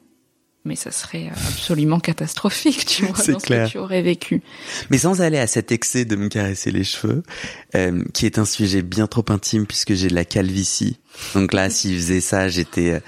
[0.65, 3.67] mais ça serait absolument catastrophique, tu vois, dans clair.
[3.67, 4.43] ce que tu aurais vécu.
[4.91, 7.23] Mais sans aller à cet excès de me caresser les cheveux,
[7.75, 10.99] euh, qui est un sujet bien trop intime puisque j'ai de la calvitie.
[11.35, 13.01] Donc là, s'il faisait ça, j'étais, euh,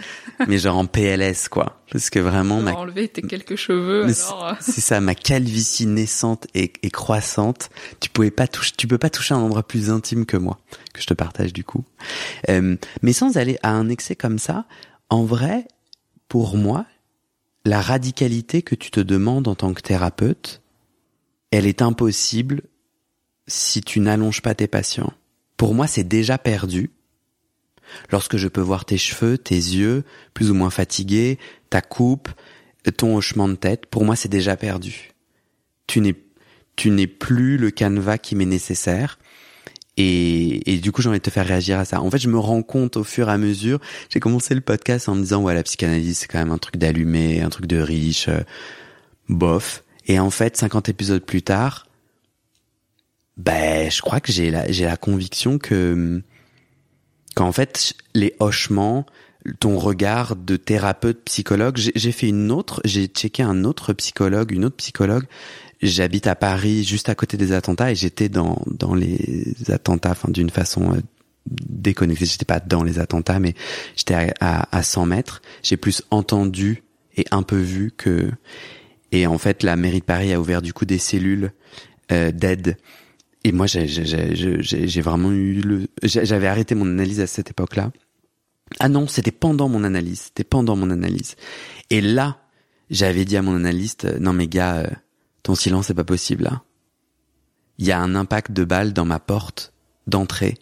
[0.48, 4.46] mais genre en PLS quoi, parce que vraiment ma, Enlever tes quelques cheveux, alors.
[4.46, 7.68] euh, c'est c'est ça, ma calvitie naissante et, et croissante.
[8.00, 10.58] Tu pouvais pas toucher, tu peux pas toucher un endroit plus intime que moi,
[10.94, 11.84] que je te partage du coup.
[12.48, 14.64] Euh, mais sans aller à un excès comme ça,
[15.10, 15.66] en vrai,
[16.28, 16.86] pour moi,
[17.64, 20.62] la radicalité que tu te demandes en tant que thérapeute,
[21.50, 22.62] elle est impossible
[23.46, 25.12] si tu n'allonges pas tes patients.
[25.56, 26.90] Pour moi, c'est déjà perdu.
[28.10, 31.38] Lorsque je peux voir tes cheveux, tes yeux, plus ou moins fatigués,
[31.68, 32.28] ta coupe,
[32.96, 35.10] ton hochement de tête, pour moi, c'est déjà perdu.
[35.86, 39.18] Tu n'es, plus le canevas qui m'est nécessaire.
[40.02, 42.00] Et, du coup, j'ai envie de te faire réagir à ça.
[42.00, 43.80] En fait, je me rends compte au fur et à mesure.
[44.08, 46.78] J'ai commencé le podcast en me disant, ouais, la psychanalyse, c'est quand même un truc
[46.78, 48.40] d'allumé, un truc de riche, euh,
[49.28, 49.84] bof.
[50.06, 51.86] Et en fait, 50 épisodes plus tard,
[53.36, 56.22] ben, je crois que j'ai la, j'ai la conviction que,
[57.34, 59.04] qu'en fait, les hochements,
[59.60, 64.52] ton regard de thérapeute, psychologue, j'ai j'ai fait une autre, j'ai checké un autre psychologue,
[64.52, 65.24] une autre psychologue.
[65.82, 70.30] J'habite à Paris, juste à côté des attentats, et j'étais dans dans les attentats, enfin
[70.30, 71.00] d'une façon euh,
[71.46, 72.26] déconnectée.
[72.26, 73.54] J'étais pas dans les attentats, mais
[73.96, 75.42] j'étais à, à, à 100 mètres.
[75.62, 76.82] J'ai plus entendu
[77.16, 78.30] et un peu vu que.
[79.12, 81.52] Et en fait, la mairie de Paris a ouvert du coup des cellules
[82.12, 82.76] euh, d'aide.
[83.42, 85.88] Et moi, j'ai vraiment eu le.
[86.02, 87.90] J'avais arrêté mon analyse à cette époque-là.
[88.78, 90.20] Ah non, c'était pendant mon analyse.
[90.26, 91.36] C'était pendant mon analyse.
[91.88, 92.38] Et là,
[92.90, 94.90] j'avais dit à mon analyste, euh, non mais gars, euh,
[95.42, 96.62] ton silence c'est pas possible là.
[97.78, 99.72] Il y a un impact de balle dans ma porte
[100.06, 100.58] d'entrée.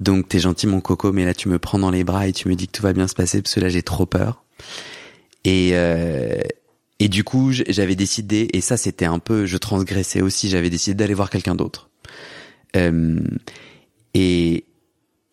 [0.00, 2.48] Donc t'es gentil mon coco, mais là tu me prends dans les bras et tu
[2.48, 4.44] me dis que tout va bien se passer parce que là j'ai trop peur.
[5.44, 6.40] Et euh,
[6.98, 10.48] et du coup j'avais décidé et ça c'était un peu, je transgressais aussi.
[10.48, 11.90] J'avais décidé d'aller voir quelqu'un d'autre.
[12.76, 13.20] Euh,
[14.14, 14.64] et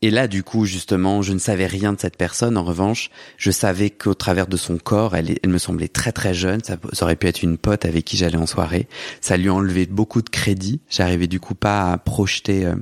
[0.03, 2.57] et là, du coup, justement, je ne savais rien de cette personne.
[2.57, 6.61] En revanche, je savais qu'au travers de son corps, elle, me semblait très très jeune.
[6.63, 8.87] Ça, aurait pu être une pote avec qui j'allais en soirée.
[9.21, 10.81] Ça lui enlevait beaucoup de crédit.
[10.89, 12.65] J'arrivais du coup pas à projeter.
[12.65, 12.75] euh.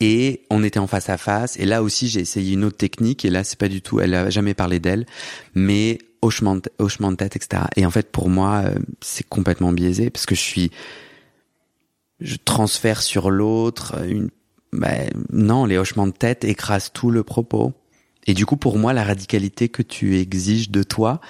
[0.00, 1.58] Et on était en face à face.
[1.58, 3.24] Et là aussi, j'ai essayé une autre technique.
[3.24, 4.00] Et là, c'est pas du tout.
[4.00, 5.06] Elle a jamais parlé d'elle,
[5.54, 7.62] mais hochement de, tête, etc.
[7.76, 10.70] Et en fait, pour moi, euh, c'est complètement biaisé parce que je suis,
[12.20, 14.28] je transfère sur l'autre une
[14.72, 17.72] ben, non, les hochements de tête écrasent tout le propos.
[18.26, 21.20] Et du coup, pour moi, la radicalité que tu exiges de toi,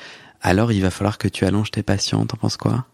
[0.40, 2.24] alors il va falloir que tu allonges tes patients.
[2.26, 2.86] T'en penses quoi?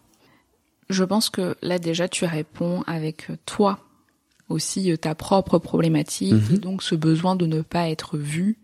[0.89, 3.79] Je pense que là déjà tu réponds avec toi
[4.47, 6.55] aussi euh, ta propre problématique Mhm.
[6.55, 8.57] et donc ce besoin de ne pas être vu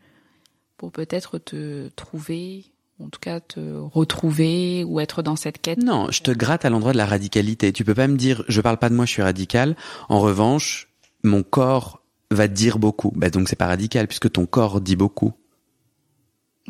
[0.77, 2.65] pour peut-être te trouver,
[2.99, 5.77] en tout cas te retrouver ou être dans cette quête.
[5.83, 7.71] Non, je te gratte à l'endroit de la radicalité.
[7.71, 9.75] Tu peux pas me dire, je parle pas de moi, je suis radical.
[10.09, 10.87] En revanche,
[11.25, 12.01] mon corps
[12.31, 13.11] va dire beaucoup.
[13.15, 15.33] Bah donc c'est pas radical puisque ton corps dit beaucoup.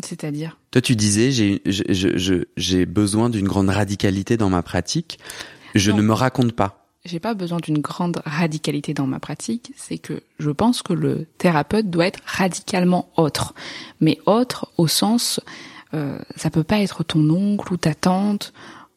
[0.04, 0.58] C'est-à-dire?
[0.72, 1.62] Toi, tu disais, j'ai
[2.58, 5.20] j'ai besoin d'une grande radicalité dans ma pratique.
[5.74, 6.86] Je ne me raconte pas.
[7.06, 9.72] J'ai pas besoin d'une grande radicalité dans ma pratique.
[9.78, 13.54] C'est que je pense que le thérapeute doit être radicalement autre,
[14.02, 15.40] mais autre au sens,
[15.94, 18.54] euh, ça peut pas être ton oncle ou ta tante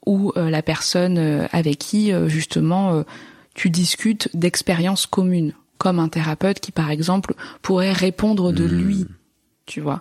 [0.07, 3.05] ou euh, la personne euh, avec qui euh, justement
[3.59, 8.71] tu discutes d'expériences communes, comme un thérapeute qui par exemple pourrait répondre de hmm.
[8.71, 9.07] lui,
[9.67, 10.01] tu vois.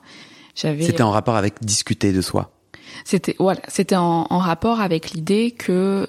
[0.54, 2.52] C'était en rapport avec discuter de soi.
[3.04, 6.08] C'était voilà, c'était en, en, rapport avec l'idée que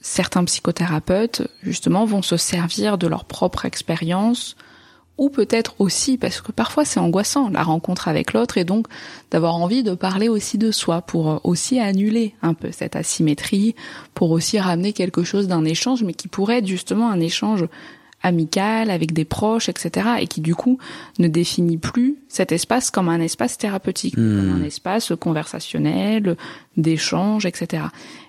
[0.00, 4.56] certains psychothérapeutes justement vont se servir de leur propre expérience
[5.18, 8.86] ou peut-être aussi parce que parfois c'est angoissant la rencontre avec l'autre et donc
[9.30, 13.74] d'avoir envie de parler aussi de soi pour aussi annuler un peu cette asymétrie,
[14.14, 17.66] pour aussi ramener quelque chose d'un échange mais qui pourrait être justement un échange
[18.22, 20.08] amical avec des proches, etc.
[20.20, 20.78] et qui du coup
[21.18, 24.36] ne définit plus cet espace comme un espace thérapeutique, hmm.
[24.36, 26.36] comme un espace conversationnel,
[26.76, 27.84] d'échange, etc.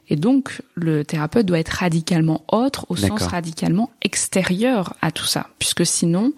[0.10, 5.48] Et donc le thérapeute doit être radicalement autre au sens radicalement extérieur à tout ça,
[5.60, 6.34] puisque sinon,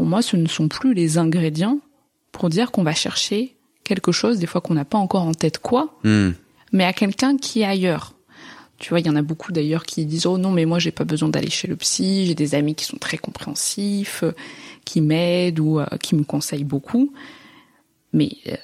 [0.00, 1.78] pour moi, ce ne sont plus les ingrédients
[2.32, 5.58] pour dire qu'on va chercher quelque chose, des fois qu'on n'a pas encore en tête
[5.58, 6.30] quoi, hmm.
[6.72, 8.14] mais à quelqu'un qui est ailleurs.
[8.78, 10.90] Tu vois, il y en a beaucoup d'ailleurs qui disent oh non mais moi j'ai
[10.90, 14.24] pas besoin d'aller chez le psy, j'ai des amis qui sont très compréhensifs,
[14.86, 17.12] qui m'aident ou euh, qui me conseillent beaucoup.
[18.14, 18.56] Mais euh,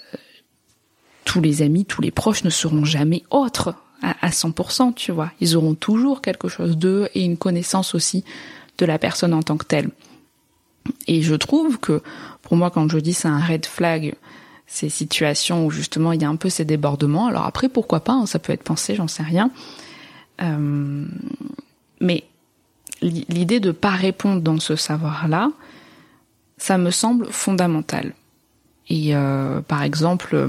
[1.27, 5.33] tous les amis, tous les proches ne seront jamais autres à, à 100%, tu vois.
[5.43, 8.25] Ils auront toujours quelque chose d'eux et une connaissance aussi
[8.79, 9.91] de la personne en tant que telle.
[11.07, 12.03] Et je trouve que
[12.43, 14.15] pour moi quand je dis c'est un red flag,
[14.67, 17.27] ces situations où justement il y a un peu ces débordements.
[17.27, 19.51] Alors après pourquoi pas, hein, ça peut être pensé, j'en sais rien.
[20.43, 21.07] Euh,
[22.01, 22.25] mais
[23.03, 25.51] l'idée de pas répondre dans ce savoir-là,
[26.59, 28.15] ça me semble fondamental.
[28.89, 30.49] Et euh, par exemple,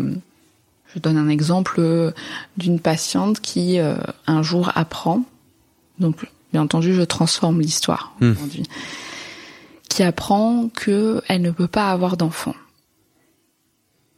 [0.94, 2.14] je donne un exemple
[2.58, 5.24] d'une patiente qui euh, un jour apprend,
[6.00, 8.32] donc bien entendu je transforme l'histoire hmm.
[8.32, 8.64] aujourd'hui,
[9.90, 12.56] qui apprend que elle ne peut pas avoir d'enfant.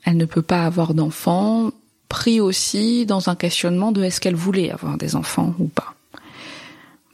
[0.06, 1.72] Elle ne peut pas avoir d'enfant
[2.08, 5.94] pris aussi dans un questionnement de est-ce qu'elle voulait avoir des enfants ou pas.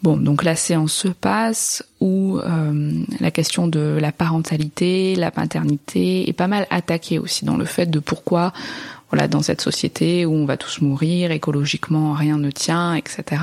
[0.01, 6.29] Bon, donc la séance se passe où euh, la question de la parentalité, la paternité
[6.29, 8.53] est pas mal attaquée aussi dans le fait de pourquoi,
[9.09, 13.41] voilà, dans cette société où on va tous mourir, écologiquement rien ne tient, etc.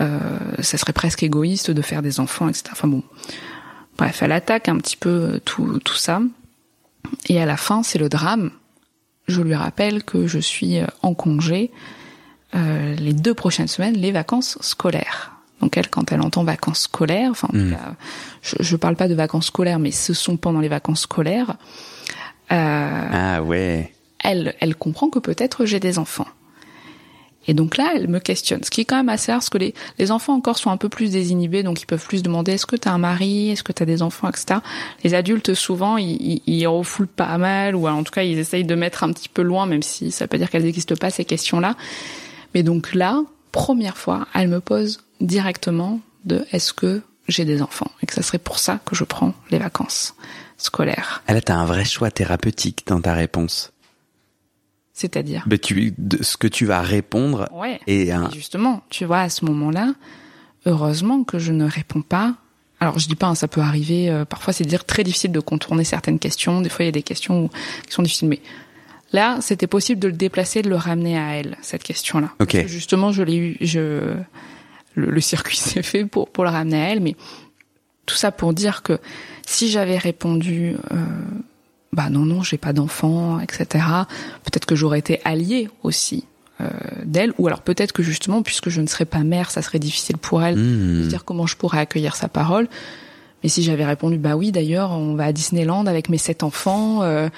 [0.00, 0.18] Euh,
[0.60, 2.64] ça serait presque égoïste de faire des enfants, etc.
[2.72, 3.02] Enfin bon,
[3.96, 6.20] bref, elle attaque un petit peu tout, tout ça.
[7.28, 8.50] Et à la fin, c'est le drame
[9.28, 11.70] je lui rappelle que je suis euh, en congé
[12.54, 15.32] euh, les deux prochaines semaines, les vacances scolaires.
[15.60, 17.74] Donc elle, quand elle entend vacances scolaires, enfin, hmm.
[18.42, 21.56] je, je parle pas de vacances scolaires, mais ce sont pendant les vacances scolaires.
[22.52, 23.92] Euh, ah ouais.
[24.22, 26.26] Elle, elle comprend que peut-être j'ai des enfants.
[27.48, 29.58] Et donc là, elle me questionne, ce qui est quand même assez rare, parce que
[29.58, 32.66] les, les enfants encore sont un peu plus désinhibés, donc ils peuvent plus demander est-ce
[32.66, 34.60] que tu as un mari, est-ce que tu as des enfants, etc.
[35.04, 38.74] Les adultes, souvent, ils, ils, refoulent pas mal, ou en tout cas, ils essayent de
[38.74, 41.24] mettre un petit peu loin, même si ça veut pas dire qu'elles n'existent pas, ces
[41.24, 41.76] questions-là.
[42.54, 43.22] Mais donc là,
[43.52, 48.22] première fois, elle me pose directement de est-ce que j'ai des enfants, et que ça
[48.22, 50.14] serait pour ça que je prends les vacances
[50.58, 51.22] scolaires.
[51.26, 53.72] Elle a un vrai choix thérapeutique dans ta réponse.
[54.96, 57.50] C'est-à-dire ben tu, de, ce que tu vas répondre.
[57.52, 57.78] Ouais.
[57.86, 59.92] Et, justement, tu vois, à ce moment-là,
[60.64, 62.34] heureusement que je ne réponds pas.
[62.80, 64.08] Alors je dis pas, hein, ça peut arriver.
[64.08, 66.62] Euh, parfois, c'est dire très difficile de contourner certaines questions.
[66.62, 67.48] Des fois, il y a des questions
[67.86, 68.40] qui sont difficiles, mais
[69.12, 72.32] là, c'était possible de le déplacer, de le ramener à elle cette question-là.
[72.40, 72.66] Ok.
[72.66, 73.56] justement, je l'ai eu.
[73.60, 74.14] Je
[74.94, 77.16] le, le circuit s'est fait pour pour le ramener à elle, mais
[78.06, 78.98] tout ça pour dire que
[79.46, 80.74] si j'avais répondu.
[80.90, 80.96] Euh,
[81.92, 83.84] bah non non j'ai pas d'enfant etc
[84.44, 86.24] peut-être que j'aurais été alliée aussi
[86.60, 86.68] euh,
[87.04, 90.16] d'elle ou alors peut-être que justement puisque je ne serais pas mère ça serait difficile
[90.16, 91.08] pour elle de hmm.
[91.08, 92.66] dire comment je pourrais accueillir sa parole
[93.42, 97.02] mais si j'avais répondu bah oui d'ailleurs on va à Disneyland avec mes sept enfants
[97.02, 97.28] euh,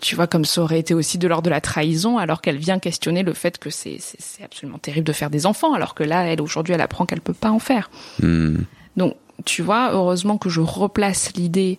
[0.00, 2.78] tu vois comme ça aurait été aussi de l'ordre de la trahison alors qu'elle vient
[2.78, 6.24] questionner le fait que c'est c'est absolument terrible de faire des enfants alors que là
[6.24, 7.90] elle aujourd'hui elle apprend qu'elle peut pas en faire
[8.22, 8.60] hmm.
[8.96, 9.14] donc
[9.44, 11.78] tu vois heureusement que je replace l'idée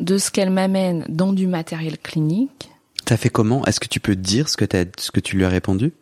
[0.00, 2.70] de ce qu'elle m'amène dans du matériel clinique.
[3.04, 3.64] T'as fait comment?
[3.66, 5.92] Est-ce que tu peux dire ce que, as, ce que tu lui as répondu?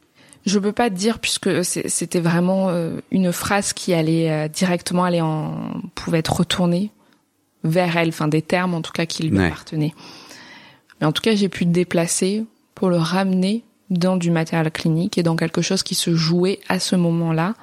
[0.47, 5.05] Je peux pas te dire puisque c'était vraiment euh, une phrase qui allait euh, directement
[5.05, 6.91] aller en pouvait être retournée
[7.65, 9.95] vers elle, enfin des termes en tout cas qui lui appartenaient.
[11.01, 15.23] Mais en tout cas, j'ai pu déplacer pour le ramener dans du matériel clinique et
[15.23, 17.55] dans quelque chose qui se jouait à ce moment-là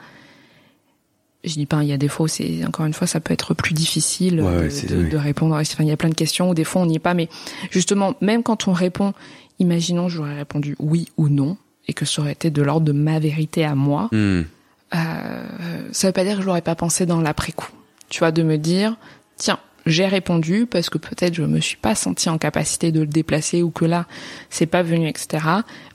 [1.45, 3.53] Je dis pas, il y a des fois, c'est encore une fois, ça peut être
[3.53, 5.55] plus difficile Ouais, ouais, de, de- répondre.
[5.55, 7.29] Enfin, il y a plein de questions où des fois on n'y est pas, mais
[7.71, 9.13] justement, même quand on répond,
[9.59, 11.55] imaginons j'aurais répondu oui ou non
[11.87, 14.09] et que ça aurait été de l'ordre de ma vérité à moi.
[14.11, 14.41] Hmm.
[14.95, 17.69] Euh, ça veut pas dire que je l'aurais pas pensé dans l'après-coup.
[18.09, 18.95] Tu vois, de me dire,
[19.37, 23.07] tiens, j'ai répondu parce que peut-être je me suis pas senti en capacité de le
[23.07, 24.07] déplacer ou que là,
[24.49, 25.43] c'est pas venu, etc.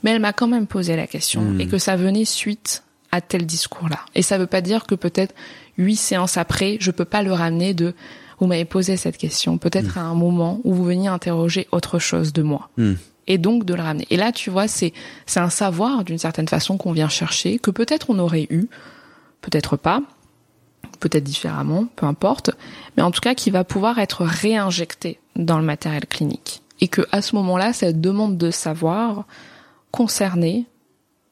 [0.03, 1.61] Mais elle m'a quand même posé la question Mm.
[1.61, 3.99] et que ça venait suite à tel discours-là.
[4.15, 5.33] Et ça veut pas dire que peut-être
[5.77, 7.93] huit séances après, je peux pas le ramener de,
[8.39, 12.33] vous m'avez posé cette question, peut-être à un moment où vous veniez interroger autre chose
[12.33, 12.93] de moi Hmm.
[13.27, 14.07] et donc de le ramener.
[14.09, 14.93] Et là, tu vois, c'est
[15.25, 18.67] c'est un savoir d'une certaine façon qu'on vient chercher, que peut-être on aurait eu,
[19.41, 20.01] peut-être pas,
[20.99, 22.51] peut-être différemment, peu importe,
[22.97, 26.61] mais en tout cas qui va pouvoir être réinjecté dans le matériel clinique.
[26.81, 29.25] Et que à ce moment-là, cette demande de savoir
[29.91, 30.65] concernait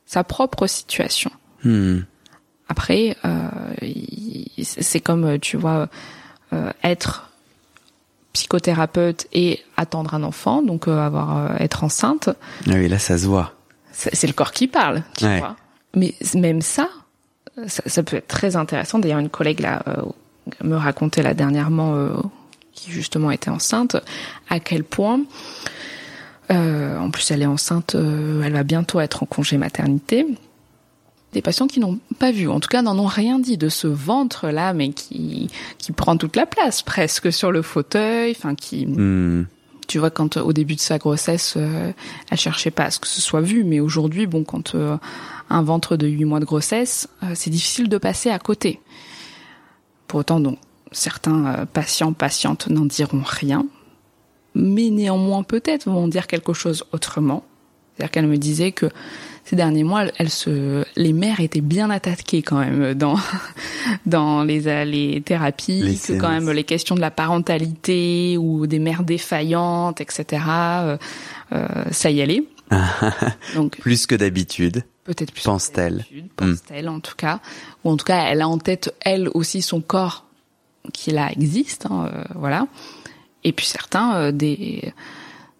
[0.05, 1.31] sa propre situation.
[1.63, 1.99] Hmm.
[2.69, 3.47] Après, euh,
[4.63, 5.87] c'est comme, tu vois,
[6.53, 7.29] euh, être
[8.33, 12.29] psychothérapeute et attendre un enfant, donc euh, avoir euh, être enceinte,
[12.67, 13.53] Ah oui, là, ça se voit.
[13.91, 15.39] c'est le corps qui parle, tu Ouais.
[15.39, 15.55] vois.
[15.95, 16.89] Mais même ça,
[17.67, 18.97] ça, ça peut être très intéressant.
[18.97, 20.01] D'ailleurs, une collègue là euh,
[20.63, 22.09] me racontait là dernièrement, euh,
[22.71, 23.97] qui justement était enceinte,
[24.49, 25.21] à quel point,
[26.51, 30.25] euh, en plus elle est enceinte, euh, elle va bientôt être en congé maternité.
[31.33, 33.87] Des patients qui n'ont pas vu, en tout cas n'en ont rien dit de ce
[33.87, 38.85] ventre là, mais qui qui prend toute la place presque sur le fauteuil, enfin qui
[38.85, 39.45] Hmm.
[39.87, 41.91] tu vois, quand euh, au début de sa grossesse, euh,
[42.29, 44.97] elle cherchait pas à ce que ce soit vu, mais aujourd'hui, bon, quand euh,
[45.49, 48.79] un ventre de 8 mois de grossesse, euh, c'est difficile de passer à côté.
[50.07, 50.57] Pour autant, donc,
[50.91, 53.65] certains patients, patientes n'en diront rien,
[54.55, 57.43] mais néanmoins peut-être vont dire quelque chose autrement.
[57.95, 58.87] C'est-à-dire qu'elle me disait que
[59.45, 63.17] ces derniers mois, elle, elle se, les mères étaient bien attaquées quand même dans
[64.05, 68.79] dans les les thérapies, Les que quand même les questions de la parentalité ou des
[68.79, 70.43] mères défaillantes, etc.
[70.47, 70.97] euh,
[71.53, 72.43] euh, ça y allait.
[73.55, 74.83] Donc Plus que d'habitude.
[75.03, 75.97] peut-être plus Pense-t-elle.
[75.97, 77.39] d'habitude, pense-t-elle en tout cas,
[77.83, 80.25] ou en tout cas elle a en tête elle aussi son corps
[80.91, 82.67] qui là existe, hein, euh, voilà.
[83.43, 84.93] Et puis certains euh, des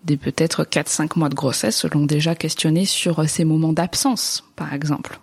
[0.04, 4.74] des peut-être 4-5 mois de grossesse l'ont déjà questionné sur euh, ces moments d'absence, par
[4.74, 5.20] exemple.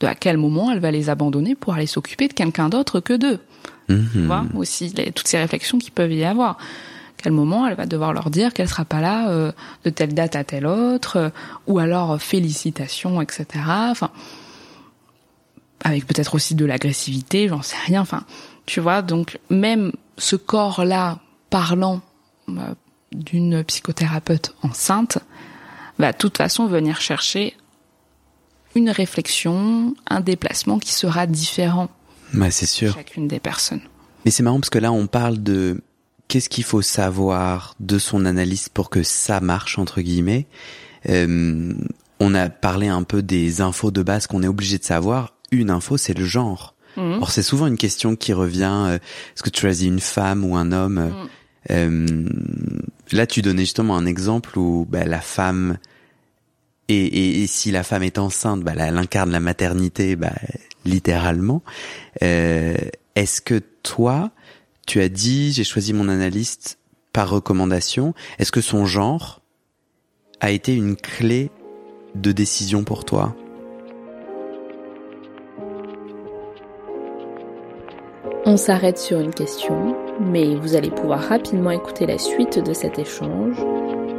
[0.00, 3.12] De à quel moment elle va les abandonner pour aller s'occuper de quelqu'un d'autre que
[3.12, 3.40] d'eux.
[3.88, 4.26] Tu Mhm.
[4.26, 6.56] vois, aussi les- toutes ces réflexions qui peuvent y avoir.
[7.22, 9.52] Quel moment elle va devoir leur dire qu'elle sera pas là euh,
[9.84, 11.28] de telle date à telle autre, euh,
[11.66, 13.44] ou alors euh, félicitations, etc.
[13.90, 14.10] Enfin,
[15.82, 18.00] avec peut-être aussi de l'agressivité, j'en sais rien.
[18.02, 18.24] Enfin,
[18.66, 21.18] tu vois, donc même ce corps-là
[21.50, 22.00] parlant
[23.12, 25.18] d'une psychothérapeute enceinte
[25.98, 27.54] va de toute façon venir chercher
[28.76, 31.90] une réflexion, un déplacement qui sera différent
[32.32, 32.94] Bah, c'est sûr.
[32.94, 33.80] chacune des personnes.
[34.24, 35.82] Mais c'est marrant parce que là, on parle de
[36.28, 40.46] qu'est-ce qu'il faut savoir de son analyse pour que ça marche, entre guillemets.
[41.08, 41.72] Euh,
[42.20, 45.34] on a parlé un peu des infos de base qu'on est obligé de savoir.
[45.50, 46.74] Une info, c'est le genre.
[46.96, 47.18] Mhm.
[47.22, 48.94] Or, c'est souvent une question qui revient, euh,
[49.34, 51.00] est-ce que tu choisis une femme ou un homme?
[51.00, 51.28] Mhm.
[51.70, 52.28] Euh,
[53.12, 55.78] Là, tu donnais justement un exemple où bah, la femme,
[56.88, 60.32] et, si la femme est enceinte, bah, elle incarne la maternité, bah,
[60.84, 61.62] littéralement.
[62.22, 62.76] Euh,
[63.16, 64.30] Est-ce que toi,
[64.86, 66.78] tu as dit, j'ai choisi mon analyste
[67.12, 69.40] par recommandation, est-ce que son genre
[70.40, 71.50] a été une clé
[72.14, 73.36] de décision pour toi?
[78.46, 82.98] On s'arrête sur une question, mais vous allez pouvoir rapidement écouter la suite de cet
[82.98, 83.56] échange.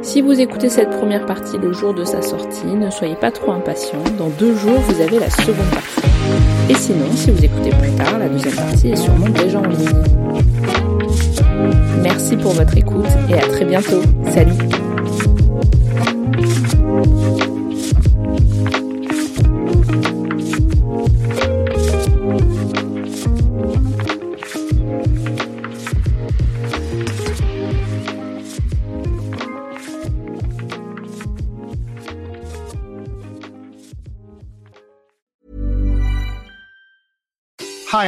[0.02, 3.52] Si vous écoutez cette première partie le jour de sa sortie, ne soyez pas trop
[3.52, 4.02] impatient.
[4.18, 6.02] Dans deux jours, vous avez la seconde partie.
[6.68, 9.88] Et sinon, si vous écoutez plus tard, la deuxième partie est sûrement déjà en ligne.
[12.02, 14.02] Merci pour votre écoute et à très bientôt.
[14.30, 14.81] Salut